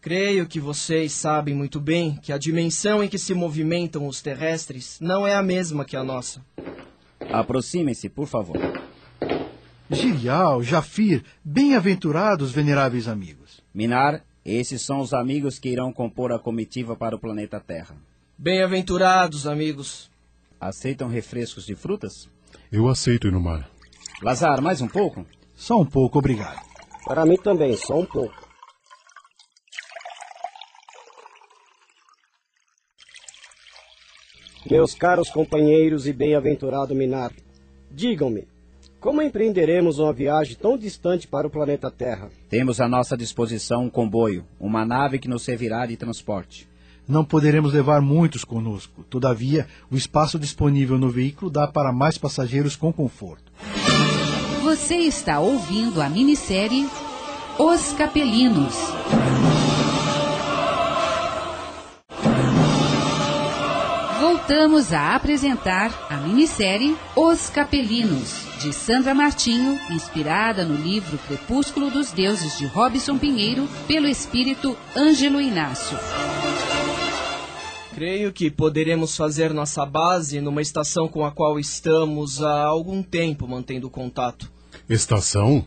Creio 0.00 0.46
que 0.46 0.60
vocês 0.60 1.12
sabem 1.12 1.54
muito 1.54 1.80
bem 1.80 2.18
que 2.22 2.32
a 2.32 2.38
dimensão 2.38 3.02
em 3.02 3.08
que 3.08 3.18
se 3.18 3.32
movimentam 3.32 4.06
os 4.06 4.20
terrestres 4.20 4.98
não 5.00 5.26
é 5.26 5.34
a 5.34 5.42
mesma 5.42 5.84
que 5.84 5.96
a 5.96 6.04
nossa. 6.04 6.44
Aproximem-se, 7.32 8.08
por 8.08 8.26
favor. 8.26 8.58
Girial, 9.90 10.62
Jafir, 10.62 11.24
bem-aventurados, 11.44 12.50
veneráveis 12.50 13.08
amigos. 13.08 13.62
Minar, 13.72 14.22
esses 14.44 14.82
são 14.82 15.00
os 15.00 15.14
amigos 15.14 15.58
que 15.58 15.70
irão 15.70 15.92
compor 15.92 16.32
a 16.32 16.38
comitiva 16.38 16.94
para 16.94 17.16
o 17.16 17.18
planeta 17.18 17.60
Terra. 17.60 17.96
Bem-aventurados, 18.36 19.46
amigos. 19.46 20.10
Aceitam 20.60 21.08
refrescos 21.08 21.64
de 21.64 21.76
frutas? 21.76 22.28
Eu 22.70 22.88
aceito, 22.88 23.28
Inumar. 23.28 23.70
Lazar, 24.22 24.60
mais 24.60 24.80
um 24.80 24.88
pouco? 24.88 25.24
Só 25.54 25.80
um 25.80 25.86
pouco, 25.86 26.18
obrigado. 26.18 26.60
Para 27.04 27.24
mim 27.24 27.36
também, 27.36 27.76
só 27.76 27.98
um 27.98 28.04
pouco. 28.04 28.34
Meus 34.68 34.94
caros 34.94 35.30
companheiros 35.30 36.06
e 36.06 36.12
bem-aventurado 36.12 36.94
Minar, 36.94 37.30
digam-me, 37.90 38.48
como 38.98 39.20
empreenderemos 39.20 39.98
uma 39.98 40.12
viagem 40.12 40.56
tão 40.56 40.76
distante 40.76 41.28
para 41.28 41.46
o 41.46 41.50
planeta 41.50 41.90
Terra? 41.90 42.30
Temos 42.48 42.80
à 42.80 42.88
nossa 42.88 43.16
disposição 43.16 43.84
um 43.84 43.90
comboio, 43.90 44.44
uma 44.58 44.84
nave 44.84 45.18
que 45.18 45.28
nos 45.28 45.42
servirá 45.42 45.84
de 45.84 45.96
transporte. 45.96 46.66
Não 47.06 47.24
poderemos 47.24 47.72
levar 47.72 48.00
muitos 48.00 48.44
conosco. 48.44 49.04
Todavia, 49.10 49.66
o 49.90 49.96
espaço 49.96 50.38
disponível 50.38 50.98
no 50.98 51.10
veículo 51.10 51.50
dá 51.50 51.66
para 51.66 51.92
mais 51.92 52.16
passageiros 52.16 52.76
com 52.76 52.92
conforto. 52.92 53.52
Você 54.62 54.96
está 54.96 55.40
ouvindo 55.40 56.00
a 56.00 56.08
minissérie 56.08 56.88
Os 57.58 57.92
Capelinos. 57.92 58.74
Voltamos 64.18 64.92
a 64.92 65.14
apresentar 65.14 65.90
a 66.08 66.16
minissérie 66.16 66.96
Os 67.14 67.50
Capelinos, 67.50 68.46
de 68.60 68.72
Sandra 68.72 69.14
Martinho, 69.14 69.78
inspirada 69.90 70.64
no 70.64 70.74
livro 70.74 71.18
Crepúsculo 71.26 71.90
dos 71.90 72.10
Deuses 72.10 72.58
de 72.58 72.66
Robson 72.66 73.18
Pinheiro, 73.18 73.68
pelo 73.86 74.08
espírito 74.08 74.76
Ângelo 74.96 75.40
Inácio. 75.40 75.98
Creio 77.94 78.32
que 78.32 78.50
poderemos 78.50 79.16
fazer 79.16 79.54
nossa 79.54 79.86
base 79.86 80.40
numa 80.40 80.60
estação 80.60 81.06
com 81.06 81.24
a 81.24 81.30
qual 81.30 81.60
estamos 81.60 82.42
há 82.42 82.64
algum 82.64 83.04
tempo 83.04 83.46
mantendo 83.46 83.88
contato. 83.88 84.50
Estação? 84.88 85.64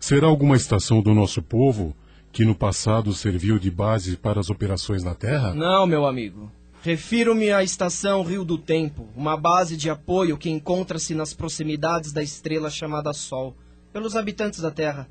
Será 0.00 0.26
alguma 0.26 0.56
estação 0.56 1.00
do 1.00 1.14
nosso 1.14 1.40
povo 1.40 1.94
que 2.32 2.44
no 2.44 2.56
passado 2.56 3.14
serviu 3.14 3.56
de 3.56 3.70
base 3.70 4.16
para 4.16 4.40
as 4.40 4.50
operações 4.50 5.04
na 5.04 5.14
Terra? 5.14 5.54
Não, 5.54 5.86
meu 5.86 6.06
amigo. 6.06 6.50
Refiro-me 6.82 7.52
à 7.52 7.62
estação 7.62 8.24
Rio 8.24 8.44
do 8.44 8.58
Tempo, 8.58 9.06
uma 9.14 9.36
base 9.36 9.76
de 9.76 9.88
apoio 9.88 10.36
que 10.36 10.50
encontra-se 10.50 11.14
nas 11.14 11.32
proximidades 11.32 12.10
da 12.10 12.20
estrela 12.22 12.68
chamada 12.68 13.12
Sol, 13.12 13.54
pelos 13.92 14.16
habitantes 14.16 14.58
da 14.58 14.72
Terra. 14.72 15.08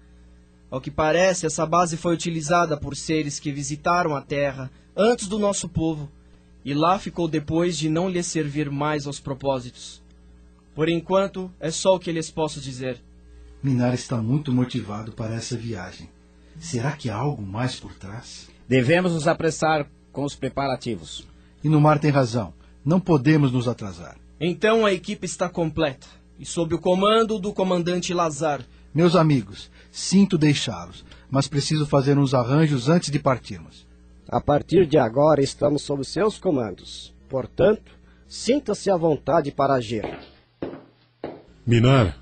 Ao 0.69 0.81
que 0.81 0.91
parece, 0.91 1.45
essa 1.45 1.65
base 1.65 1.95
foi 1.95 2.13
utilizada 2.13 2.75
por 2.75 2.97
seres 2.97 3.39
que 3.39 3.49
visitaram 3.49 4.13
a 4.13 4.21
Terra 4.21 4.69
antes 4.93 5.27
do 5.27 5.39
nosso 5.39 5.69
povo, 5.69 6.11
e 6.67 6.73
lá 6.73 6.99
ficou 6.99 7.29
depois 7.29 7.77
de 7.77 7.87
não 7.87 8.09
lhe 8.09 8.21
servir 8.21 8.69
mais 8.69 9.07
aos 9.07 9.21
propósitos. 9.21 10.03
Por 10.75 10.89
enquanto, 10.89 11.49
é 11.61 11.71
só 11.71 11.95
o 11.95 11.99
que 11.99 12.11
lhes 12.11 12.29
posso 12.29 12.59
dizer. 12.59 13.01
Minar 13.63 13.93
está 13.93 14.17
muito 14.17 14.51
motivado 14.51 15.13
para 15.13 15.33
essa 15.33 15.55
viagem. 15.55 16.09
Será 16.59 16.91
que 16.91 17.09
há 17.09 17.15
algo 17.15 17.41
mais 17.41 17.79
por 17.79 17.93
trás? 17.93 18.49
Devemos 18.67 19.13
nos 19.13 19.29
apressar 19.29 19.89
com 20.11 20.25
os 20.25 20.35
preparativos. 20.35 21.25
E 21.63 21.69
no 21.69 21.79
mar 21.79 21.99
tem 21.99 22.11
razão. 22.11 22.53
Não 22.83 22.99
podemos 22.99 23.53
nos 23.53 23.69
atrasar. 23.69 24.17
Então 24.37 24.85
a 24.85 24.91
equipe 24.91 25.25
está 25.25 25.47
completa 25.47 26.07
e 26.37 26.45
sob 26.45 26.75
o 26.75 26.79
comando 26.79 27.39
do 27.39 27.53
comandante 27.53 28.13
Lazar. 28.13 28.61
Meus 28.93 29.15
amigos, 29.15 29.71
sinto 29.89 30.37
deixá-los, 30.37 31.05
mas 31.31 31.47
preciso 31.47 31.85
fazer 31.85 32.17
uns 32.17 32.33
arranjos 32.33 32.89
antes 32.89 33.09
de 33.09 33.19
partirmos. 33.19 33.86
A 34.29 34.41
partir 34.41 34.85
de 34.85 34.97
agora 34.97 35.41
estamos 35.41 35.83
sob 35.83 36.03
seus 36.03 36.37
comandos. 36.37 37.13
Portanto, 37.29 37.91
sinta-se 38.27 38.91
à 38.91 38.97
vontade 38.97 39.51
para 39.51 39.75
agir. 39.75 40.03
Minar, 41.65 42.17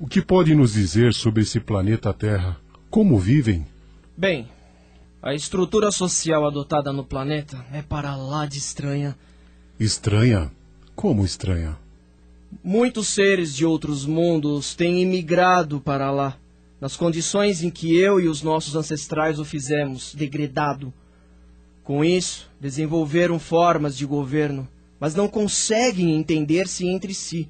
o 0.00 0.06
que 0.06 0.20
pode 0.20 0.54
nos 0.54 0.72
dizer 0.72 1.14
sobre 1.14 1.42
esse 1.42 1.60
planeta 1.60 2.12
Terra? 2.12 2.56
Como 2.90 3.18
vivem? 3.18 3.66
Bem, 4.16 4.48
a 5.22 5.32
estrutura 5.32 5.90
social 5.90 6.44
adotada 6.46 6.92
no 6.92 7.04
planeta 7.04 7.64
é 7.72 7.82
para 7.82 8.16
lá 8.16 8.46
de 8.46 8.58
estranha. 8.58 9.16
Estranha? 9.78 10.50
Como 10.94 11.24
estranha? 11.24 11.78
Muitos 12.62 13.08
seres 13.08 13.54
de 13.54 13.64
outros 13.64 14.04
mundos 14.04 14.74
têm 14.74 15.02
imigrado 15.02 15.80
para 15.80 16.10
lá, 16.10 16.36
nas 16.80 16.96
condições 16.96 17.62
em 17.62 17.70
que 17.70 17.96
eu 17.96 18.20
e 18.20 18.28
os 18.28 18.42
nossos 18.42 18.76
ancestrais 18.76 19.38
o 19.38 19.44
fizemos, 19.44 20.14
degradado. 20.14 20.92
Com 21.84 22.02
isso, 22.02 22.50
desenvolveram 22.58 23.38
formas 23.38 23.96
de 23.96 24.06
governo, 24.06 24.66
mas 24.98 25.14
não 25.14 25.28
conseguem 25.28 26.14
entender-se 26.14 26.86
entre 26.86 27.12
si. 27.12 27.48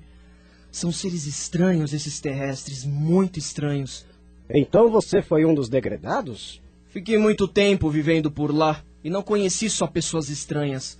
São 0.73 0.91
seres 0.91 1.25
estranhos 1.25 1.95
esses 1.95 2.21
terrestres, 2.21 2.85
muito 2.85 3.39
estranhos. 3.39 4.05
Então 4.51 4.91
você 4.91 5.23
foi 5.23 5.45
um 5.45 5.55
dos 5.55 5.69
degredados? 5.69 6.61
Fiquei 6.89 7.17
muito 7.17 7.47
tempo 7.47 7.89
vivendo 7.89 8.29
por 8.29 8.53
lá 8.53 8.83
e 9.05 9.09
não 9.09 9.23
conheci 9.23 9.71
só 9.71 9.87
pessoas 9.87 10.29
estranhas, 10.29 10.99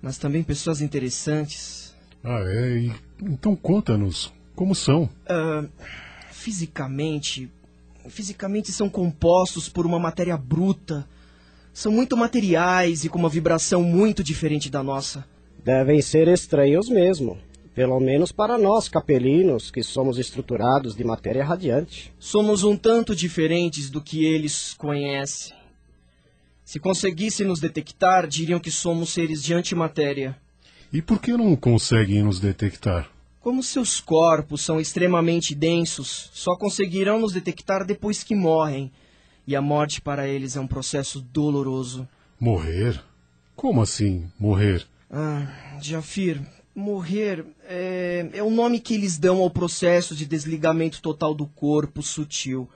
mas 0.00 0.16
também 0.16 0.44
pessoas 0.44 0.80
interessantes. 0.80 1.92
Ah, 2.22 2.42
é? 2.46 2.78
E, 2.78 2.92
então 3.20 3.56
conta-nos, 3.56 4.32
como 4.54 4.74
são? 4.74 5.10
Uh, 5.28 5.68
fisicamente, 6.30 7.50
fisicamente 8.08 8.70
são 8.70 8.88
compostos 8.88 9.68
por 9.68 9.84
uma 9.84 9.98
matéria 9.98 10.36
bruta. 10.36 11.08
São 11.72 11.90
muito 11.90 12.16
materiais 12.16 13.04
e 13.04 13.08
com 13.08 13.18
uma 13.18 13.28
vibração 13.28 13.82
muito 13.82 14.22
diferente 14.22 14.70
da 14.70 14.82
nossa. 14.82 15.24
Devem 15.64 16.02
ser 16.02 16.28
estranhos 16.28 16.88
mesmo. 16.88 17.38
Pelo 17.74 17.98
menos 17.98 18.30
para 18.30 18.58
nós, 18.58 18.88
capelinos, 18.88 19.70
que 19.70 19.82
somos 19.82 20.18
estruturados 20.18 20.94
de 20.94 21.02
matéria 21.02 21.42
radiante. 21.42 22.12
Somos 22.18 22.64
um 22.64 22.76
tanto 22.76 23.16
diferentes 23.16 23.88
do 23.88 24.02
que 24.02 24.26
eles 24.26 24.74
conhecem. 24.74 25.54
Se 26.64 26.78
conseguissem 26.78 27.46
nos 27.46 27.60
detectar, 27.60 28.26
diriam 28.26 28.60
que 28.60 28.70
somos 28.70 29.10
seres 29.10 29.42
de 29.42 29.54
antimatéria. 29.54 30.36
E 30.92 31.00
por 31.00 31.20
que 31.20 31.32
não 31.32 31.56
conseguem 31.56 32.22
nos 32.22 32.38
detectar? 32.38 33.10
Como 33.40 33.62
seus 33.62 33.98
corpos 33.98 34.60
são 34.60 34.78
extremamente 34.78 35.54
densos, 35.54 36.30
só 36.34 36.54
conseguirão 36.54 37.18
nos 37.18 37.32
detectar 37.32 37.86
depois 37.86 38.22
que 38.22 38.34
morrem. 38.34 38.92
E 39.46 39.56
a 39.56 39.60
morte 39.60 40.00
para 40.00 40.28
eles 40.28 40.56
é 40.56 40.60
um 40.60 40.66
processo 40.66 41.20
doloroso. 41.20 42.08
Morrer? 42.38 43.02
Como 43.56 43.82
assim, 43.82 44.30
morrer? 44.38 44.86
Ah, 45.10 45.78
Jafir, 45.80 46.40
Morrer 46.74 47.44
é, 47.68 48.30
é 48.32 48.42
o 48.42 48.50
nome 48.50 48.80
que 48.80 48.94
eles 48.94 49.18
dão 49.18 49.40
ao 49.40 49.50
processo 49.50 50.14
de 50.14 50.24
desligamento 50.24 51.02
total 51.02 51.34
do 51.34 51.46
corpo 51.46 52.02
sutil, 52.02 52.66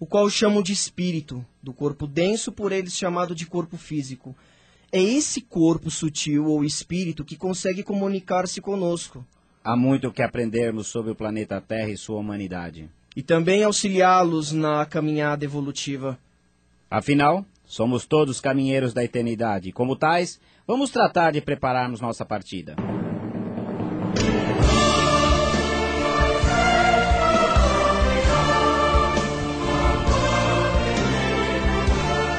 o 0.00 0.06
qual 0.06 0.28
chamam 0.30 0.62
de 0.62 0.72
espírito, 0.72 1.44
do 1.62 1.70
corpo 1.70 2.06
denso 2.06 2.50
por 2.50 2.72
eles 2.72 2.96
chamado 2.96 3.34
de 3.34 3.44
corpo 3.44 3.76
físico. 3.76 4.34
É 4.90 5.02
esse 5.02 5.42
corpo 5.42 5.90
sutil 5.90 6.46
ou 6.46 6.64
espírito 6.64 7.26
que 7.26 7.36
consegue 7.36 7.82
comunicar-se 7.82 8.58
conosco. 8.58 9.24
Há 9.62 9.76
muito 9.76 10.10
que 10.10 10.22
aprendermos 10.22 10.86
sobre 10.86 11.12
o 11.12 11.14
planeta 11.14 11.60
Terra 11.60 11.90
e 11.90 11.96
sua 11.96 12.18
humanidade. 12.18 12.88
E 13.14 13.22
também 13.22 13.62
auxiliá-los 13.62 14.52
na 14.52 14.86
caminhada 14.86 15.44
evolutiva. 15.44 16.18
Afinal, 16.90 17.44
somos 17.64 18.06
todos 18.06 18.40
caminheiros 18.40 18.92
da 18.92 19.04
eternidade. 19.04 19.68
E, 19.68 19.72
como 19.72 19.96
tais, 19.96 20.40
vamos 20.66 20.90
tratar 20.90 21.32
de 21.32 21.40
prepararmos 21.40 22.00
nossa 22.00 22.24
partida. 22.24 22.74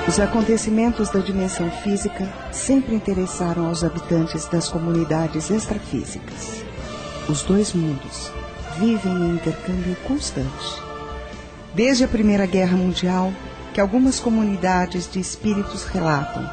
Os 0.07 0.19
acontecimentos 0.19 1.09
da 1.09 1.19
dimensão 1.19 1.71
física 1.71 2.31
sempre 2.51 2.93
interessaram 2.93 3.67
aos 3.67 3.83
habitantes 3.83 4.47
das 4.47 4.69
comunidades 4.69 5.49
extrafísicas. 5.49 6.63
Os 7.27 7.41
dois 7.41 7.73
mundos 7.73 8.31
vivem 8.79 9.12
em 9.12 9.36
intercâmbio 9.36 9.95
constante. 10.07 10.81
Desde 11.73 12.03
a 12.03 12.07
Primeira 12.07 12.45
Guerra 12.45 12.77
Mundial, 12.77 13.33
que 13.73 13.81
algumas 13.81 14.19
comunidades 14.19 15.09
de 15.12 15.19
espíritos 15.19 15.83
relatam 15.86 16.49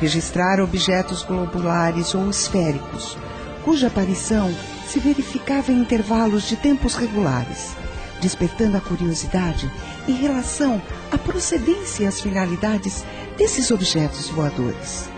registrar 0.00 0.60
objetos 0.60 1.22
globulares 1.22 2.14
ou 2.14 2.30
esféricos, 2.30 3.18
cuja 3.64 3.88
aparição 3.88 4.54
se 4.88 4.98
verificava 4.98 5.70
em 5.70 5.80
intervalos 5.80 6.48
de 6.48 6.56
tempos 6.56 6.94
regulares 6.94 7.76
despertando 8.20 8.76
a 8.76 8.80
curiosidade 8.80 9.70
em 10.06 10.12
relação 10.12 10.80
à 11.10 11.18
procedência 11.18 12.04
e 12.04 12.06
às 12.06 12.20
finalidades 12.20 13.04
desses 13.36 13.70
objetos 13.70 14.28
voadores. 14.28 15.08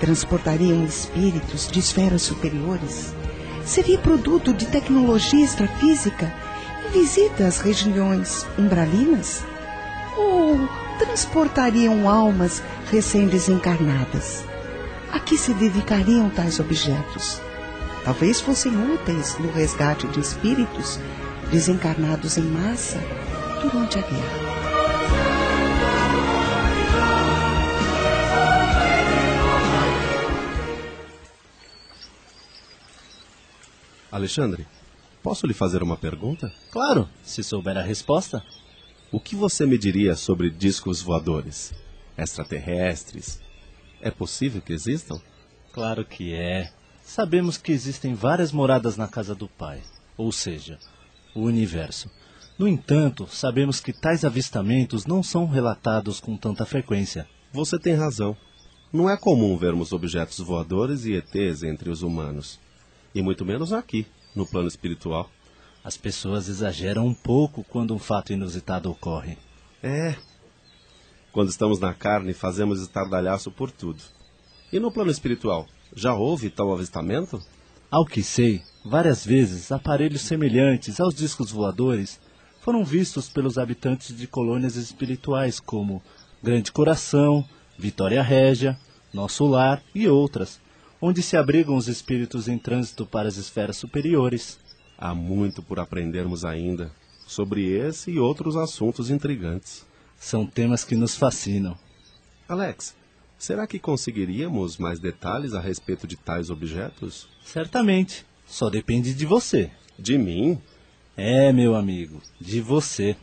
Transportariam 0.00 0.84
espíritos 0.84 1.68
de 1.68 1.78
esferas 1.78 2.22
superiores? 2.22 3.14
Seria 3.68 3.98
produto 3.98 4.54
de 4.54 4.64
tecnologia 4.64 5.44
extrafísica 5.44 6.32
e 6.86 6.98
visita 6.98 7.46
às 7.46 7.58
regiões 7.58 8.46
umbralinas? 8.58 9.44
Ou 10.16 10.58
transportariam 10.98 12.08
almas 12.08 12.62
recém-desencarnadas? 12.90 14.42
A 15.12 15.20
que 15.20 15.36
se 15.36 15.52
dedicariam 15.52 16.30
tais 16.30 16.58
objetos? 16.58 17.42
Talvez 18.06 18.40
fossem 18.40 18.72
úteis 18.90 19.36
no 19.38 19.52
resgate 19.52 20.06
de 20.06 20.20
espíritos 20.20 20.98
desencarnados 21.50 22.38
em 22.38 22.44
massa 22.44 22.98
durante 23.60 23.98
a 23.98 24.00
guerra. 24.00 24.37
Alexandre, 34.18 34.66
posso 35.22 35.46
lhe 35.46 35.54
fazer 35.54 35.80
uma 35.80 35.96
pergunta? 35.96 36.52
Claro, 36.72 37.08
se 37.22 37.44
souber 37.44 37.76
a 37.76 37.82
resposta. 37.82 38.42
O 39.12 39.20
que 39.20 39.36
você 39.36 39.64
me 39.64 39.78
diria 39.78 40.16
sobre 40.16 40.50
discos 40.50 41.00
voadores? 41.00 41.72
Extraterrestres? 42.16 43.40
É 44.00 44.10
possível 44.10 44.60
que 44.60 44.72
existam? 44.72 45.20
Claro 45.72 46.04
que 46.04 46.34
é. 46.34 46.72
Sabemos 47.00 47.56
que 47.56 47.70
existem 47.70 48.12
várias 48.12 48.50
moradas 48.50 48.96
na 48.96 49.06
casa 49.06 49.36
do 49.36 49.46
Pai. 49.46 49.82
Ou 50.16 50.32
seja, 50.32 50.80
o 51.32 51.42
universo. 51.42 52.10
No 52.58 52.66
entanto, 52.66 53.28
sabemos 53.30 53.78
que 53.78 53.92
tais 53.92 54.24
avistamentos 54.24 55.06
não 55.06 55.22
são 55.22 55.46
relatados 55.46 56.18
com 56.18 56.36
tanta 56.36 56.66
frequência. 56.66 57.28
Você 57.52 57.78
tem 57.78 57.94
razão. 57.94 58.36
Não 58.92 59.08
é 59.08 59.16
comum 59.16 59.56
vermos 59.56 59.92
objetos 59.92 60.40
voadores 60.40 61.04
e 61.04 61.12
ETs 61.12 61.62
entre 61.62 61.88
os 61.88 62.02
humanos. 62.02 62.58
E 63.14 63.22
muito 63.22 63.44
menos 63.44 63.72
aqui, 63.72 64.06
no 64.34 64.46
plano 64.46 64.68
espiritual. 64.68 65.30
As 65.82 65.96
pessoas 65.96 66.48
exageram 66.48 67.06
um 67.06 67.14
pouco 67.14 67.64
quando 67.64 67.94
um 67.94 67.98
fato 67.98 68.32
inusitado 68.32 68.90
ocorre. 68.90 69.38
É. 69.82 70.16
Quando 71.32 71.50
estamos 71.50 71.78
na 71.78 71.94
carne, 71.94 72.32
fazemos 72.32 72.80
estardalhaço 72.80 73.50
por 73.50 73.70
tudo. 73.70 74.02
E 74.72 74.78
no 74.78 74.90
plano 74.90 75.10
espiritual, 75.10 75.66
já 75.94 76.14
houve 76.14 76.50
tal 76.50 76.72
avistamento? 76.72 77.40
Ao 77.90 78.04
que 78.04 78.22
sei, 78.22 78.62
várias 78.84 79.24
vezes 79.24 79.72
aparelhos 79.72 80.22
semelhantes 80.22 81.00
aos 81.00 81.14
discos 81.14 81.50
voadores 81.50 82.20
foram 82.60 82.84
vistos 82.84 83.30
pelos 83.30 83.56
habitantes 83.56 84.14
de 84.14 84.26
colônias 84.26 84.76
espirituais 84.76 85.58
como 85.58 86.02
Grande 86.42 86.70
Coração, 86.70 87.42
Vitória 87.78 88.22
Régia, 88.22 88.78
Nosso 89.12 89.46
Lar 89.46 89.82
e 89.94 90.06
outras, 90.06 90.60
onde 91.00 91.22
se 91.22 91.36
abrigam 91.36 91.76
os 91.76 91.88
espíritos 91.88 92.48
em 92.48 92.58
trânsito 92.58 93.06
para 93.06 93.28
as 93.28 93.36
esferas 93.36 93.76
superiores. 93.76 94.58
Há 94.96 95.14
muito 95.14 95.62
por 95.62 95.78
aprendermos 95.78 96.44
ainda 96.44 96.90
sobre 97.26 97.66
esse 97.66 98.10
e 98.10 98.18
outros 98.18 98.56
assuntos 98.56 99.10
intrigantes. 99.10 99.86
São 100.18 100.46
temas 100.46 100.82
que 100.82 100.96
nos 100.96 101.16
fascinam. 101.16 101.78
Alex, 102.48 102.96
será 103.38 103.66
que 103.66 103.78
conseguiríamos 103.78 104.78
mais 104.78 104.98
detalhes 104.98 105.54
a 105.54 105.60
respeito 105.60 106.06
de 106.06 106.16
tais 106.16 106.50
objetos? 106.50 107.28
Certamente. 107.44 108.26
Só 108.46 108.70
depende 108.70 109.14
de 109.14 109.26
você. 109.26 109.70
De 109.98 110.16
mim? 110.16 110.58
É, 111.16 111.52
meu 111.52 111.74
amigo, 111.74 112.22
de 112.40 112.60
você. 112.60 113.16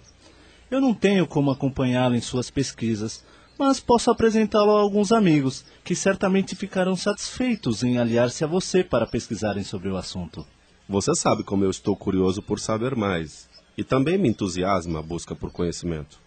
Eu 0.69 0.79
não 0.79 0.93
tenho 0.93 1.25
como 1.25 1.51
acompanhá-lo 1.51 2.15
em 2.15 2.21
suas 2.21 2.49
pesquisas, 2.49 3.23
mas 3.57 3.79
posso 3.79 4.11
apresentá-lo 4.11 4.71
a 4.71 4.81
alguns 4.81 5.11
amigos, 5.11 5.65
que 5.83 5.95
certamente 5.95 6.55
ficarão 6.55 6.95
satisfeitos 6.95 7.83
em 7.83 7.97
aliar-se 7.97 8.43
a 8.43 8.47
você 8.47 8.83
para 8.83 9.07
pesquisarem 9.07 9.63
sobre 9.63 9.89
o 9.89 9.97
assunto. 9.97 10.45
Você 10.87 11.15
sabe 11.15 11.43
como 11.43 11.63
eu 11.63 11.71
estou 11.71 11.95
curioso 11.95 12.41
por 12.41 12.59
saber 12.59 12.95
mais. 12.95 13.49
E 13.77 13.83
também 13.83 14.17
me 14.17 14.29
entusiasma 14.29 14.99
a 14.99 15.01
busca 15.01 15.35
por 15.35 15.51
conhecimento. 15.51 16.19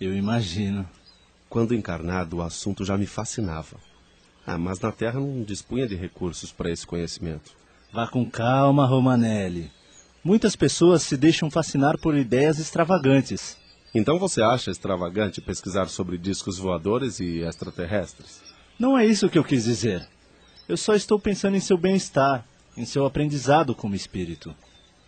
Eu 0.00 0.14
imagino. 0.14 0.88
Quando 1.48 1.74
encarnado, 1.74 2.36
o 2.36 2.42
assunto 2.42 2.84
já 2.84 2.96
me 2.96 3.06
fascinava. 3.06 3.76
Ah, 4.46 4.58
mas 4.58 4.80
na 4.80 4.90
Terra 4.90 5.20
não 5.20 5.42
dispunha 5.42 5.86
de 5.86 5.94
recursos 5.94 6.50
para 6.52 6.70
esse 6.70 6.86
conhecimento. 6.86 7.52
Vá 7.92 8.06
com 8.06 8.28
calma, 8.28 8.86
Romanelli. 8.86 9.70
Muitas 10.22 10.54
pessoas 10.54 11.02
se 11.02 11.16
deixam 11.16 11.50
fascinar 11.50 11.98
por 11.98 12.16
ideias 12.16 12.58
extravagantes. 12.58 13.56
Então 13.94 14.18
você 14.18 14.40
acha 14.40 14.70
extravagante 14.70 15.40
pesquisar 15.40 15.88
sobre 15.88 16.16
discos 16.16 16.58
voadores 16.58 17.18
e 17.18 17.40
extraterrestres? 17.40 18.40
Não 18.78 18.96
é 18.96 19.04
isso 19.04 19.28
que 19.28 19.38
eu 19.38 19.44
quis 19.44 19.64
dizer. 19.64 20.08
Eu 20.68 20.76
só 20.76 20.94
estou 20.94 21.18
pensando 21.18 21.56
em 21.56 21.60
seu 21.60 21.76
bem-estar, 21.76 22.46
em 22.76 22.84
seu 22.84 23.04
aprendizado 23.04 23.74
como 23.74 23.96
espírito. 23.96 24.54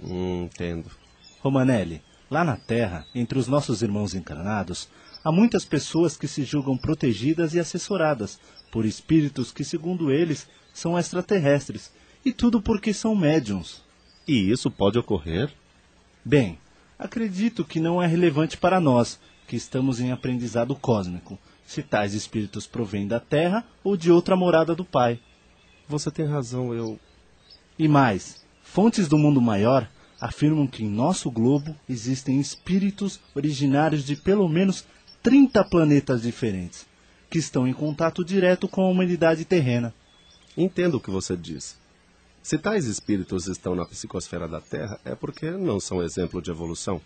Hum, 0.03 0.45
entendo. 0.45 0.91
Romanelli, 1.41 2.03
lá 2.29 2.43
na 2.43 2.57
Terra, 2.57 3.07
entre 3.15 3.39
os 3.39 3.47
nossos 3.47 3.83
irmãos 3.83 4.15
encarnados, 4.15 4.89
há 5.23 5.31
muitas 5.31 5.65
pessoas 5.65 6.17
que 6.17 6.27
se 6.27 6.43
julgam 6.43 6.77
protegidas 6.77 7.55
e 7.55 7.61
assessoradas 7.61 8.41
por 8.71 8.85
espíritos 8.85 9.53
que, 9.53 9.63
segundo 9.63 10.11
eles, 10.11 10.49
são 10.75 10.99
extraterrestres, 10.99 11.93
e 12.25 12.33
tudo 12.33 12.61
porque 12.61 12.93
são 12.93 13.15
médiums. 13.15 13.83
E 14.27 14.51
isso 14.51 14.71
pode 14.71 14.99
ocorrer? 14.99 15.53
Bem, 16.25 16.59
acredito 17.03 17.65
que 17.65 17.81
não 17.81 18.01
é 18.01 18.07
relevante 18.07 18.57
para 18.57 18.81
nós, 18.81 19.19
que 19.49 19.57
estamos 19.57 20.01
em 20.01 20.13
aprendizado 20.13 20.75
cósmico, 20.77 21.37
se 21.67 21.83
tais 21.83 22.15
espíritos 22.15 22.67
provêm 22.67 23.09
da 23.09 23.19
Terra 23.19 23.65
ou 23.83 23.97
de 23.97 24.11
outra 24.11 24.37
morada 24.37 24.75
do 24.75 24.85
Pai. 24.85 25.19
Você 25.89 26.11
tem 26.11 26.25
razão, 26.25 26.73
eu. 26.73 26.99
E 27.77 27.89
mais, 27.89 28.45
fontes 28.63 29.09
do 29.09 29.19
mundo 29.19 29.41
maior 29.41 29.89
afirmam 30.21 30.67
que 30.67 30.85
em 30.85 30.89
nosso 30.89 31.29
globo 31.29 31.75
existem 31.89 32.39
espíritos 32.39 33.19
originários 33.35 34.05
de 34.05 34.15
pelo 34.15 34.49
menos 34.49 34.85
30 35.25 35.65
planetas 35.65 36.23
diferentes, 36.23 36.87
que 37.29 37.39
estão 37.39 37.67
em 37.67 37.73
contato 37.73 38.25
direto 38.25 38.69
com 38.69 38.83
a 38.83 38.89
humanidade 38.89 39.45
terrena. 39.45 39.93
Entendo 40.57 40.97
o 40.97 41.01
que 41.01 41.11
você 41.11 41.37
diz. 41.37 41.77
Se 42.43 42.59
tais 42.59 42.87
espíritos 42.87 43.47
estão 43.47 43.75
na 43.75 43.85
psicosfera 43.85 44.49
da 44.49 44.61
Terra, 44.61 44.99
é 45.05 45.15
porque 45.15 45.51
não 45.51 45.79
são 45.79 46.03
exemplo 46.03 46.43
de 46.43 46.51
evolução. 46.51 47.01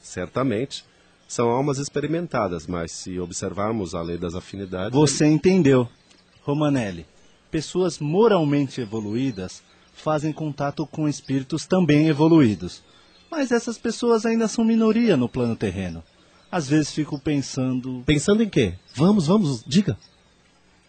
Certamente, 0.00 0.84
são 1.26 1.48
almas 1.48 1.78
experimentadas, 1.78 2.66
mas 2.66 2.92
se 2.92 3.18
observarmos 3.18 3.94
a 3.94 4.02
lei 4.02 4.16
das 4.16 4.34
afinidades. 4.34 4.92
Você 4.92 5.26
entendeu. 5.26 5.88
Romanelli, 6.42 7.06
pessoas 7.50 7.98
moralmente 7.98 8.80
evoluídas 8.80 9.62
fazem 9.94 10.32
contato 10.32 10.86
com 10.86 11.08
espíritos 11.08 11.66
também 11.66 12.08
evoluídos. 12.08 12.82
Mas 13.30 13.50
essas 13.50 13.76
pessoas 13.76 14.24
ainda 14.24 14.46
são 14.46 14.64
minoria 14.64 15.16
no 15.16 15.28
plano 15.28 15.56
terreno. 15.56 16.02
Às 16.50 16.68
vezes 16.68 16.92
fico 16.92 17.18
pensando. 17.18 18.04
Pensando 18.06 18.42
em 18.42 18.48
quê? 18.48 18.74
Vamos, 18.94 19.26
vamos, 19.26 19.64
diga. 19.66 19.98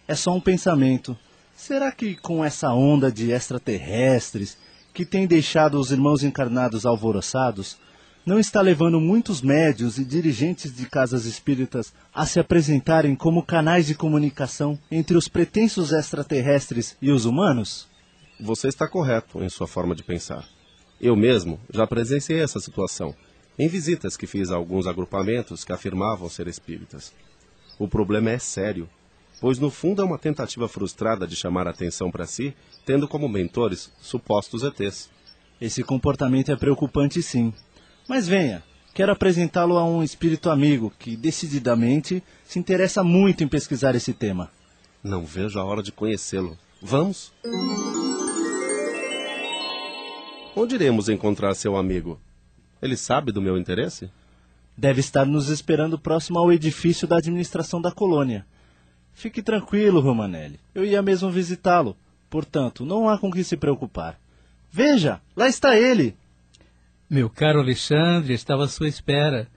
É 0.07 0.13
só 0.13 0.31
um 0.35 0.41
pensamento. 0.41 1.17
Será 1.55 1.89
que 1.89 2.15
com 2.15 2.43
essa 2.43 2.69
onda 2.73 3.09
de 3.09 3.31
extraterrestres 3.31 4.57
que 4.93 5.05
tem 5.05 5.25
deixado 5.25 5.79
os 5.79 5.89
irmãos 5.89 6.21
encarnados 6.21 6.85
alvoroçados, 6.85 7.77
não 8.25 8.37
está 8.37 8.59
levando 8.59 8.99
muitos 8.99 9.41
médios 9.41 9.97
e 9.97 10.03
dirigentes 10.03 10.75
de 10.75 10.85
casas 10.85 11.25
espíritas 11.25 11.93
a 12.13 12.25
se 12.25 12.39
apresentarem 12.39 13.15
como 13.15 13.41
canais 13.41 13.87
de 13.87 13.95
comunicação 13.95 14.77
entre 14.91 15.15
os 15.15 15.29
pretensos 15.29 15.93
extraterrestres 15.93 16.97
e 17.01 17.09
os 17.09 17.23
humanos? 17.23 17.87
Você 18.39 18.67
está 18.67 18.85
correto 18.87 19.41
em 19.41 19.47
sua 19.47 19.67
forma 19.67 19.95
de 19.95 20.03
pensar. 20.03 20.45
Eu 20.99 21.15
mesmo 21.15 21.59
já 21.73 21.87
presenciei 21.87 22.41
essa 22.41 22.59
situação 22.59 23.15
em 23.57 23.69
visitas 23.69 24.17
que 24.17 24.27
fiz 24.27 24.51
a 24.51 24.55
alguns 24.55 24.87
agrupamentos 24.87 25.63
que 25.63 25.71
afirmavam 25.71 26.27
ser 26.27 26.47
espíritas. 26.47 27.13
O 27.79 27.87
problema 27.87 28.31
é 28.31 28.39
sério, 28.39 28.89
pois 29.39 29.59
no 29.59 29.69
fundo 29.69 30.01
é 30.01 30.05
uma 30.05 30.17
tentativa 30.17 30.67
frustrada 30.67 31.27
de 31.27 31.35
chamar 31.35 31.67
a 31.67 31.71
atenção 31.71 32.09
para 32.09 32.25
si, 32.25 32.55
tendo 32.85 33.07
como 33.07 33.27
mentores 33.27 33.91
supostos 33.99 34.63
ETs. 34.63 35.09
Esse 35.59 35.83
comportamento 35.83 36.51
é 36.51 36.55
preocupante 36.55 37.21
sim. 37.21 37.53
Mas 38.07 38.27
venha, 38.27 38.63
quero 38.93 39.11
apresentá-lo 39.11 39.77
a 39.77 39.85
um 39.85 40.03
espírito 40.03 40.49
amigo 40.49 40.91
que 40.99 41.15
decididamente 41.15 42.21
se 42.45 42.59
interessa 42.59 43.03
muito 43.03 43.43
em 43.43 43.47
pesquisar 43.47 43.95
esse 43.95 44.13
tema. 44.13 44.51
Não 45.03 45.25
vejo 45.25 45.59
a 45.59 45.63
hora 45.63 45.83
de 45.83 45.91
conhecê-lo. 45.91 46.57
Vamos? 46.81 47.31
Onde 50.55 50.75
iremos 50.75 51.09
encontrar 51.09 51.53
seu 51.53 51.75
amigo? 51.75 52.19
Ele 52.81 52.95
sabe 52.95 53.31
do 53.31 53.41
meu 53.41 53.57
interesse? 53.57 54.09
Deve 54.77 54.99
estar 54.99 55.25
nos 55.25 55.49
esperando 55.49 55.97
próximo 55.97 56.37
ao 56.37 56.51
edifício 56.51 57.07
da 57.07 57.17
administração 57.17 57.81
da 57.81 57.91
colônia. 57.91 58.45
Fique 59.15 59.41
tranquilo, 59.41 60.01
Romanelli. 60.01 60.59
Eu 60.73 60.83
ia 60.83 61.01
mesmo 61.01 61.31
visitá-lo. 61.31 61.95
Portanto, 62.29 62.85
não 62.85 63.07
há 63.07 63.17
com 63.17 63.31
que 63.31 63.45
se 63.45 63.55
preocupar. 63.55 64.19
Veja, 64.69 65.21
lá 65.35 65.47
está 65.47 65.79
ele. 65.79 66.17
Meu 67.09 67.29
caro 67.29 67.61
Alexandre, 67.61 68.33
estava 68.33 68.65
à 68.65 68.67
sua 68.67 68.89
espera. 68.89 69.47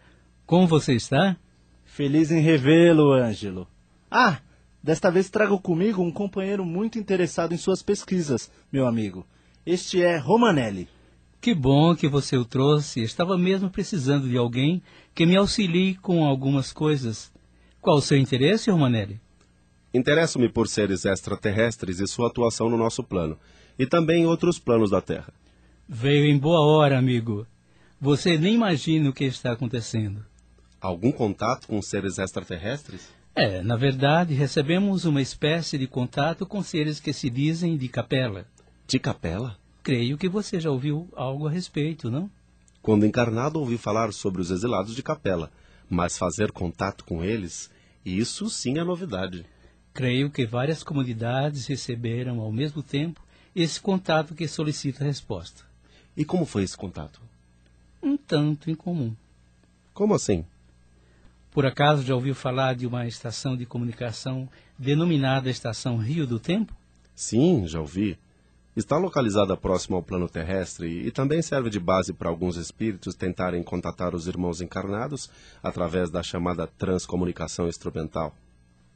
Como 0.47 0.66
você 0.66 0.94
está? 0.94 1.37
Feliz 1.85 2.31
em 2.31 2.40
revê-lo, 2.40 3.12
Ângelo. 3.12 3.66
Ah, 4.09 4.38
desta 4.81 5.11
vez 5.11 5.29
trago 5.29 5.59
comigo 5.59 6.03
um 6.03 6.12
companheiro 6.12 6.64
muito 6.64 6.97
interessado 6.97 7.53
em 7.53 7.59
suas 7.59 7.83
pesquisas, 7.83 8.51
meu 8.73 8.87
amigo. 8.87 9.27
Este 9.66 10.01
é 10.01 10.18
Romanelli. 10.18 10.88
Que 11.40 11.53
bom 11.53 11.97
que 11.97 12.07
você 12.07 12.37
o 12.37 12.44
trouxe. 12.44 13.03
Estava 13.03 13.37
mesmo 13.37 13.68
precisando 13.68 14.29
de 14.29 14.37
alguém 14.37 14.81
que 15.14 15.27
me 15.27 15.37
auxilie 15.37 15.97
com 15.97 16.25
algumas 16.25 16.73
coisas. 16.73 17.33
Qual 17.81 17.97
o 17.97 18.03
seu 18.03 18.16
interesse, 18.16 18.71
Romanelli? 18.71 19.21
Interesso-me 19.92 20.48
por 20.48 20.68
seres 20.68 21.05
extraterrestres 21.05 22.01
e 22.01 22.07
sua 22.07 22.29
atuação 22.29 22.68
no 22.68 22.77
nosso 22.77 23.03
plano, 23.03 23.38
e 23.79 23.87
também 23.87 24.22
em 24.22 24.27
outros 24.27 24.59
planos 24.59 24.90
da 24.90 25.01
Terra. 25.01 25.33
Veio 25.88 26.27
em 26.27 26.38
boa 26.38 26.61
hora, 26.61 26.98
amigo. 26.98 27.46
Você 28.01 28.37
nem 28.37 28.55
imagina 28.55 29.09
o 29.09 29.12
que 29.12 29.24
está 29.24 29.53
acontecendo. 29.53 30.24
Algum 30.81 31.11
contato 31.11 31.66
com 31.66 31.81
seres 31.81 32.18
extraterrestres? 32.18 33.09
É, 33.35 33.62
na 33.62 33.77
verdade, 33.77 34.35
recebemos 34.35 35.05
uma 35.05 35.22
espécie 35.22 35.79
de 35.79 35.87
contato 35.87 36.44
com 36.44 36.62
seres 36.62 37.01
que 37.01 37.12
se 37.12 37.31
dizem 37.31 37.77
de 37.77 37.88
capela. 37.88 38.46
De 38.87 38.98
capela? 38.98 39.57
Creio 39.83 40.18
que 40.18 40.29
você 40.29 40.61
já 40.61 40.70
ouviu 40.70 41.09
algo 41.16 41.46
a 41.46 41.51
respeito, 41.51 42.11
não? 42.11 42.31
Quando 42.83 43.07
encarnado, 43.07 43.59
ouvi 43.59 43.79
falar 43.79 44.12
sobre 44.12 44.40
os 44.40 44.51
exilados 44.51 44.94
de 44.94 45.03
capela, 45.03 45.51
mas 45.88 46.18
fazer 46.18 46.53
contato 46.53 47.05
com 47.05 47.24
eles, 47.24 47.70
isso 48.05 48.51
sim 48.51 48.79
é 48.79 48.85
novidade. 48.85 49.44
Creio 49.98 50.30
que 50.30 50.46
várias 50.46 50.84
comunidades 50.84 51.66
receberam 51.66 52.38
ao 52.38 52.52
mesmo 52.52 52.84
tempo 52.84 53.20
esse 53.52 53.80
contato 53.80 54.32
que 54.32 54.46
solicita 54.46 55.02
resposta. 55.02 55.64
E 56.16 56.24
como 56.24 56.46
foi 56.46 56.62
esse 56.62 56.76
contato? 56.76 57.20
Um 58.00 58.16
tanto 58.16 58.70
incomum. 58.70 59.12
Como 59.92 60.14
assim? 60.14 60.44
Por 61.50 61.66
acaso 61.66 62.04
já 62.04 62.14
ouviu 62.14 62.32
falar 62.32 62.76
de 62.76 62.87
uma 62.87 63.08
estação 63.08 63.56
de 63.56 63.66
comunicação 63.66 64.48
denominada 64.78 65.50
Estação 65.50 65.96
Rio 65.96 66.28
do 66.28 66.38
Tempo? 66.38 66.72
Sim, 67.12 67.66
já 67.66 67.80
ouvi. 67.80 68.16
Está 68.76 68.98
localizada 68.98 69.56
próximo 69.56 69.96
ao 69.96 70.02
plano 70.04 70.28
terrestre 70.28 71.08
e 71.08 71.11
também 71.11 71.42
serve 71.42 71.70
de 71.70 71.80
base 71.80 72.12
para 72.12 72.28
alguns 72.28 72.56
espíritos 72.56 73.16
tentarem 73.16 73.64
contatar 73.64 74.14
os 74.14 74.28
irmãos 74.28 74.61
encarnados 74.61 75.28
através 75.61 76.08
da 76.08 76.22
chamada 76.22 76.68
transcomunicação 76.68 77.66
instrumental. 77.66 78.32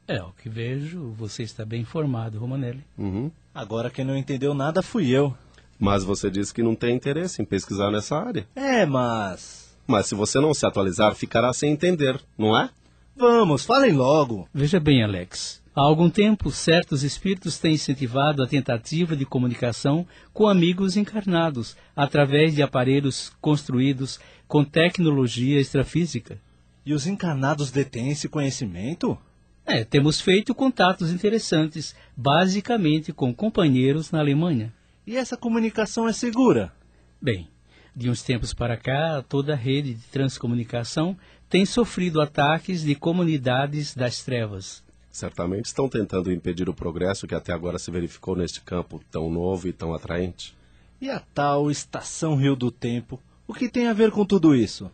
É, 0.07 0.21
o 0.21 0.31
que 0.31 0.49
vejo, 0.49 1.13
você 1.17 1.43
está 1.43 1.65
bem 1.65 1.81
informado, 1.81 2.39
Romanelli. 2.39 2.83
Uhum. 2.97 3.31
Agora 3.53 3.89
quem 3.89 4.03
não 4.03 4.17
entendeu 4.17 4.53
nada 4.53 4.81
fui 4.81 5.09
eu. 5.09 5.35
Mas 5.79 6.03
você 6.03 6.29
disse 6.29 6.53
que 6.53 6.63
não 6.63 6.75
tem 6.75 6.95
interesse 6.95 7.41
em 7.41 7.45
pesquisar 7.45 7.91
nessa 7.91 8.17
área. 8.17 8.47
É, 8.55 8.85
mas. 8.85 9.75
Mas 9.87 10.05
se 10.07 10.15
você 10.15 10.39
não 10.39 10.53
se 10.53 10.65
atualizar, 10.65 11.15
ficará 11.15 11.51
sem 11.53 11.71
entender, 11.71 12.19
não 12.37 12.57
é? 12.57 12.69
Vamos, 13.15 13.65
falem 13.65 13.93
logo. 13.93 14.47
Veja 14.53 14.79
bem, 14.79 15.03
Alex. 15.03 15.61
Há 15.75 15.81
algum 15.81 16.09
tempo, 16.09 16.51
certos 16.51 17.01
espíritos 17.03 17.57
têm 17.57 17.73
incentivado 17.73 18.43
a 18.43 18.47
tentativa 18.47 19.15
de 19.15 19.25
comunicação 19.25 20.05
com 20.31 20.47
amigos 20.47 20.95
encarnados 20.95 21.75
através 21.95 22.53
de 22.53 22.61
aparelhos 22.61 23.31
construídos 23.41 24.19
com 24.47 24.63
tecnologia 24.63 25.59
extrafísica. 25.59 26.37
E 26.85 26.93
os 26.93 27.07
encarnados 27.07 27.71
detêm 27.71 28.11
esse 28.11 28.29
conhecimento? 28.29 29.17
É, 29.65 29.83
temos 29.83 30.19
feito 30.19 30.53
contatos 30.53 31.11
interessantes, 31.11 31.95
basicamente 32.15 33.13
com 33.13 33.33
companheiros 33.33 34.11
na 34.11 34.19
Alemanha. 34.19 34.73
E 35.07 35.15
essa 35.15 35.37
comunicação 35.37 36.07
é 36.07 36.13
segura? 36.13 36.73
Bem, 37.21 37.47
de 37.95 38.09
uns 38.09 38.23
tempos 38.23 38.53
para 38.53 38.75
cá, 38.75 39.23
toda 39.27 39.53
a 39.53 39.55
rede 39.55 39.93
de 39.93 40.07
transcomunicação 40.07 41.17
tem 41.49 41.65
sofrido 41.65 42.19
ataques 42.19 42.81
de 42.81 42.95
comunidades 42.95 43.95
das 43.95 44.23
trevas. 44.23 44.83
Certamente 45.11 45.65
estão 45.65 45.87
tentando 45.87 46.31
impedir 46.31 46.67
o 46.67 46.73
progresso 46.73 47.27
que 47.27 47.35
até 47.35 47.53
agora 47.53 47.77
se 47.77 47.91
verificou 47.91 48.35
neste 48.35 48.61
campo 48.61 48.99
tão 49.11 49.29
novo 49.29 49.67
e 49.67 49.73
tão 49.73 49.93
atraente. 49.93 50.57
E 50.99 51.09
a 51.09 51.19
tal 51.19 51.69
Estação 51.69 52.35
Rio 52.35 52.55
do 52.55 52.71
Tempo? 52.71 53.21
O 53.47 53.53
que 53.53 53.69
tem 53.69 53.87
a 53.87 53.93
ver 53.93 54.09
com 54.09 54.25
tudo 54.25 54.55
isso? 54.55 54.89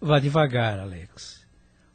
Vá 0.00 0.20
devagar, 0.20 0.78
Alex. 0.78 1.47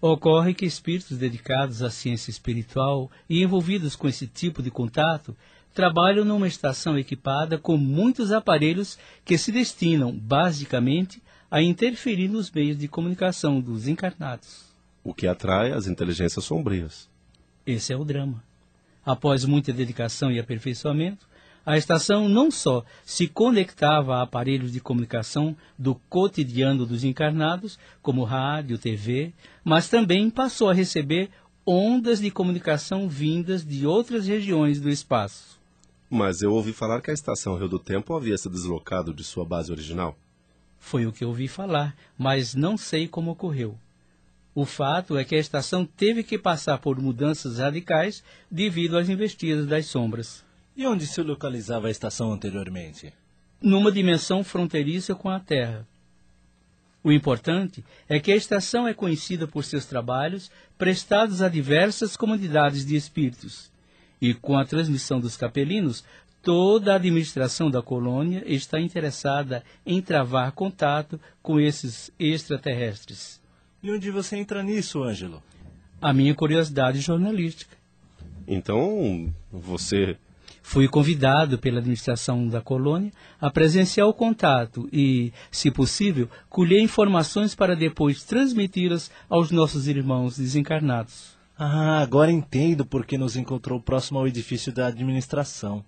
Ocorre 0.06 0.54
que 0.54 0.66
espíritos 0.66 1.18
dedicados 1.18 1.82
à 1.82 1.90
ciência 1.90 2.30
espiritual 2.30 3.10
e 3.30 3.42
envolvidos 3.42 3.96
com 3.96 4.06
esse 4.06 4.28
tipo 4.28 4.62
de 4.62 4.70
contato 4.70 5.34
trabalham 5.74 6.26
numa 6.26 6.46
estação 6.46 7.00
equipada 7.00 7.58
com 7.58 7.78
muitos 7.78 8.30
aparelhos 8.30 9.00
que 9.24 9.38
se 9.38 9.50
destinam, 9.50 10.12
basicamente, 10.12 11.24
a 11.50 11.62
interferir 11.62 12.28
nos 12.28 12.52
meios 12.52 12.78
de 12.78 12.90
comunicação 12.90 13.62
dos 13.62 13.88
encarnados. 13.88 14.66
O 15.06 15.14
que 15.14 15.26
atrai 15.26 15.72
as 15.72 15.88
inteligências 15.88 16.44
sombrias. 16.44 17.10
Esse 17.66 17.94
é 17.94 17.96
o 17.96 18.04
drama. 18.04 18.44
Após 19.06 19.46
muita 19.46 19.72
dedicação 19.72 20.30
e 20.30 20.38
aperfeiçoamento, 20.38 21.26
a 21.66 21.78
estação 21.78 22.28
não 22.28 22.52
só 22.52 22.84
se 23.06 23.28
conectava 23.28 24.18
a 24.18 24.24
aparelhos 24.24 24.72
de 24.72 24.80
comunicação 24.80 25.56
do 25.78 25.96
cotidiano 26.10 26.86
dos 26.86 27.04
encarnados, 27.04 27.80
como 28.02 28.24
rádio, 28.24 28.78
TV, 28.78 29.34
mas 29.64 29.88
também 29.88 30.30
passou 30.30 30.70
a 30.70 30.74
receber 30.74 31.30
ondas 31.66 32.20
de 32.20 32.30
comunicação 32.30 33.08
vindas 33.08 33.66
de 33.66 33.88
outras 33.88 34.28
regiões 34.28 34.82
do 34.82 34.90
espaço. 34.90 35.60
Mas 36.10 36.42
eu 36.42 36.52
ouvi 36.52 36.74
falar 36.74 37.02
que 37.02 37.10
a 37.10 37.14
estação 37.14 37.58
Rio 37.58 37.70
do 37.70 37.80
Tempo 37.80 38.14
havia 38.14 38.38
se 38.38 38.50
deslocado 38.50 39.14
de 39.14 39.24
sua 39.24 39.46
base 39.46 39.72
original. 39.72 40.18
Foi 40.78 41.06
o 41.06 41.14
que 41.14 41.24
ouvi 41.24 41.48
falar, 41.48 41.96
mas 42.18 42.54
não 42.54 42.78
sei 42.78 43.08
como 43.08 43.32
ocorreu. 43.32 43.78
O 44.54 44.66
fato 44.66 45.18
é 45.18 45.24
que 45.24 45.34
a 45.34 45.40
estação 45.40 45.86
teve 45.86 46.22
que 46.22 46.38
passar 46.38 46.78
por 46.78 47.02
mudanças 47.02 47.58
radicais 47.58 48.24
devido 48.52 48.98
às 48.98 49.10
investidas 49.10 49.66
das 49.66 49.88
sombras. 49.88 50.44
E 50.76 50.88
onde 50.88 51.06
se 51.06 51.22
localizava 51.22 51.88
a 51.88 51.92
estação 51.92 52.32
anteriormente? 52.32 53.14
Numa 53.62 53.92
dimensão 53.92 54.44
fronteiriça 54.44 55.14
com 55.14 55.30
a 55.30 55.40
Terra. 55.40 55.88
O 57.04 57.12
importante 57.12 57.84
é 58.08 58.20
que 58.20 58.32
a 58.32 58.36
estação 58.36 58.88
é 58.88 58.94
conhecida 58.94 59.48
por 59.48 59.64
seus 59.66 59.86
trabalhos 59.86 60.50
prestados 60.78 61.42
a 61.42 61.50
diversas 61.50 62.16
comunidades 62.16 62.86
de 62.86 62.96
espíritos. 62.96 63.72
E 64.22 64.34
com 64.34 64.58
a 64.58 64.66
transmissão 64.66 65.20
dos 65.20 65.36
capelinos, 65.36 66.04
toda 66.42 66.94
a 66.94 66.96
administração 66.96 67.70
da 67.70 67.82
colônia 67.82 68.42
está 68.46 68.80
interessada 68.80 69.64
em 69.86 70.02
travar 70.02 70.54
contato 70.54 71.20
com 71.42 71.60
esses 71.60 72.10
extraterrestres. 72.18 73.42
E 73.82 73.92
onde 73.92 74.10
você 74.10 74.38
entra 74.38 74.64
nisso, 74.64 75.04
Ângelo? 75.04 75.44
A 76.02 76.14
minha 76.14 76.34
curiosidade 76.34 77.00
jornalística. 77.00 77.76
Então, 78.48 79.34
você. 79.52 80.18
Fui 80.66 80.88
convidado 80.88 81.60
pela 81.60 81.80
administração 81.80 82.48
da 82.48 82.62
colônia 82.62 83.12
a 83.40 83.52
presenciar 83.52 84.08
o 84.08 84.14
contato 84.14 84.90
e, 84.92 85.32
se 85.52 85.70
possível, 85.70 86.30
colher 86.50 86.80
informações 86.80 87.54
para 87.54 87.76
depois 87.76 88.24
transmiti-las 88.24 89.12
aos 89.30 89.52
nossos 89.52 89.88
irmãos 89.88 90.38
desencarnados. 90.38 91.38
Ah, 91.60 92.00
agora 92.00 92.32
entendo 92.32 92.86
por 92.86 93.06
que 93.06 93.18
nos 93.18 93.36
encontrou 93.36 93.80
próximo 93.80 94.18
ao 94.18 94.28
edifício 94.28 94.72
da 94.72 94.88
administração. 94.88 95.84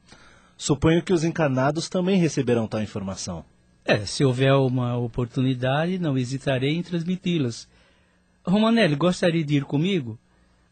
Suponho 0.58 1.02
que 1.02 1.14
os 1.14 1.24
encarnados 1.24 1.90
também 1.90 2.20
receberão 2.20 2.68
tal 2.68 2.82
informação. 2.82 3.44
É, 3.84 4.06
se 4.06 4.26
houver 4.26 4.54
uma 4.54 4.98
oportunidade, 4.98 5.98
não 5.98 6.18
hesitarei 6.18 6.76
em 6.76 6.84
transmiti-las. 6.84 7.68
Romanelli, 8.46 8.96
gostaria 8.96 9.44
de 9.44 9.56
ir 9.56 9.64
comigo? 9.64 10.20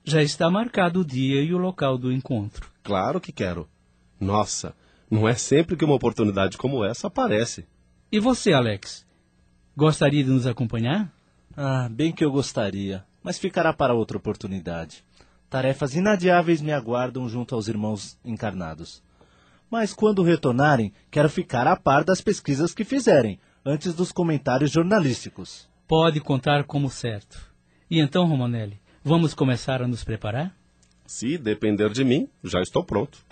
Já 0.04 0.22
está 0.22 0.50
marcado 0.52 1.00
o 1.00 1.06
dia 1.06 1.42
e 1.42 1.54
o 1.54 1.58
local 1.58 1.98
do 1.98 2.12
encontro. 2.12 2.70
Claro 2.84 3.22
que 3.22 3.32
quero. 3.32 3.68
Nossa, 4.24 4.74
não 5.12 5.28
é 5.28 5.36
sempre 5.36 5.76
que 5.76 5.86
uma 5.86 5.96
oportunidade 5.96 6.58
como 6.58 6.84
essa 6.84 7.08
aparece. 7.08 7.68
E 8.12 8.20
você, 8.20 8.54
Alex? 8.54 9.06
Gostaria 9.76 10.24
de 10.24 10.30
nos 10.30 10.48
acompanhar? 10.48 11.12
Ah, 11.56 11.88
bem 11.90 12.12
que 12.12 12.24
eu 12.24 12.32
gostaria, 12.32 13.04
mas 13.22 13.38
ficará 13.38 13.74
para 13.74 13.94
outra 13.94 14.18
oportunidade. 14.18 15.04
Tarefas 15.50 15.94
inadiáveis 15.96 16.62
me 16.62 16.72
aguardam 16.72 17.28
junto 17.30 17.54
aos 17.54 17.68
irmãos 17.68 18.18
encarnados. 18.26 19.04
Mas 19.70 19.94
quando 19.94 20.24
retornarem, 20.24 20.94
quero 21.12 21.30
ficar 21.30 21.68
a 21.68 21.76
par 21.76 22.04
das 22.04 22.22
pesquisas 22.22 22.74
que 22.74 22.84
fizerem, 22.84 23.40
antes 23.66 23.94
dos 23.94 24.12
comentários 24.12 24.72
jornalísticos. 24.72 25.70
Pode 25.88 26.20
contar 26.22 26.64
como 26.64 26.90
certo. 26.90 27.52
E 27.90 28.00
então, 28.00 28.26
Romanelli, 28.26 28.80
vamos 29.04 29.34
começar 29.34 29.82
a 29.82 29.88
nos 29.88 30.04
preparar? 30.04 30.56
Se 31.06 31.38
depender 31.38 31.90
de 31.90 32.04
mim, 32.04 32.28
já 32.44 32.62
estou 32.62 32.84
pronto. 32.84 33.24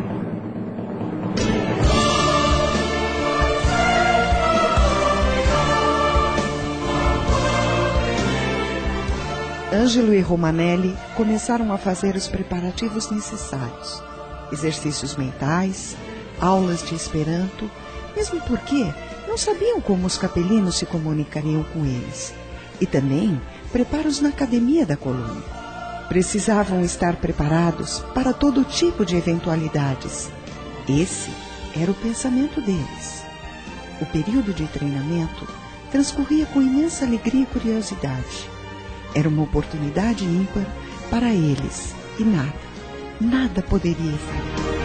Ângelo 9.82 10.14
e 10.14 10.22
Romanelli 10.22 10.96
começaram 11.16 11.74
a 11.74 11.78
fazer 11.78 12.16
os 12.16 12.28
preparativos 12.28 13.10
necessários. 13.10 14.04
Exercícios 14.52 15.16
mentais, 15.16 15.98
aulas 16.40 16.86
de 16.88 16.94
Esperanto, 16.94 17.68
mesmo 18.16 18.40
porque 18.42 18.94
não 19.28 19.36
sabiam 19.40 19.82
como 19.82 20.06
os 20.06 20.20
capelinos 20.20 20.76
se 20.76 20.86
comunicariam 20.86 21.64
com 21.74 21.84
eles. 21.84 22.32
E 22.80 22.86
também 22.86 23.42
preparos 23.72 24.22
na 24.22 24.30
academia 24.30 24.86
da 24.86 24.96
colônia. 24.96 25.42
Precisavam 26.08 26.82
estar 26.82 27.16
preparados 27.16 28.06
para 28.14 28.34
todo 28.34 28.64
tipo 28.64 29.04
de 29.04 29.16
eventualidades. 29.16 30.30
Esse 30.88 31.32
era 31.76 31.90
o 31.90 31.96
pensamento 31.96 32.62
deles. 32.62 33.24
O 34.00 34.06
período 34.06 34.54
de 34.54 34.68
treinamento 34.68 35.48
transcorria 35.90 36.46
com 36.46 36.62
imensa 36.62 37.04
alegria 37.04 37.42
e 37.42 37.48
curiosidade. 37.48 38.61
Era 39.14 39.28
uma 39.28 39.44
oportunidade 39.44 40.24
ímpar 40.24 40.66
para 41.10 41.30
eles 41.30 41.94
e 42.20 42.24
nada, 42.24 42.54
nada 43.20 43.62
poderia 43.62 44.18
falhar. 44.18 44.82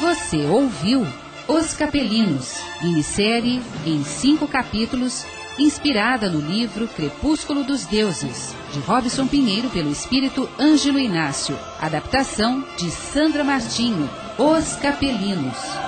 Você 0.00 0.46
ouviu 0.46 1.06
Os 1.46 1.74
Capelinos, 1.74 2.56
minissérie 2.80 3.62
em 3.84 4.02
cinco 4.02 4.48
capítulos, 4.48 5.26
inspirada 5.58 6.28
no 6.30 6.40
livro 6.40 6.88
Crepúsculo 6.88 7.64
dos 7.64 7.84
Deuses, 7.84 8.54
de 8.72 8.78
Robson 8.80 9.26
Pinheiro 9.26 9.68
pelo 9.68 9.90
espírito 9.90 10.48
Ângelo 10.58 10.98
Inácio, 10.98 11.58
adaptação 11.78 12.64
de 12.78 12.90
Sandra 12.90 13.44
Martinho, 13.44 14.08
Os 14.38 14.74
Capelinos. 14.76 15.81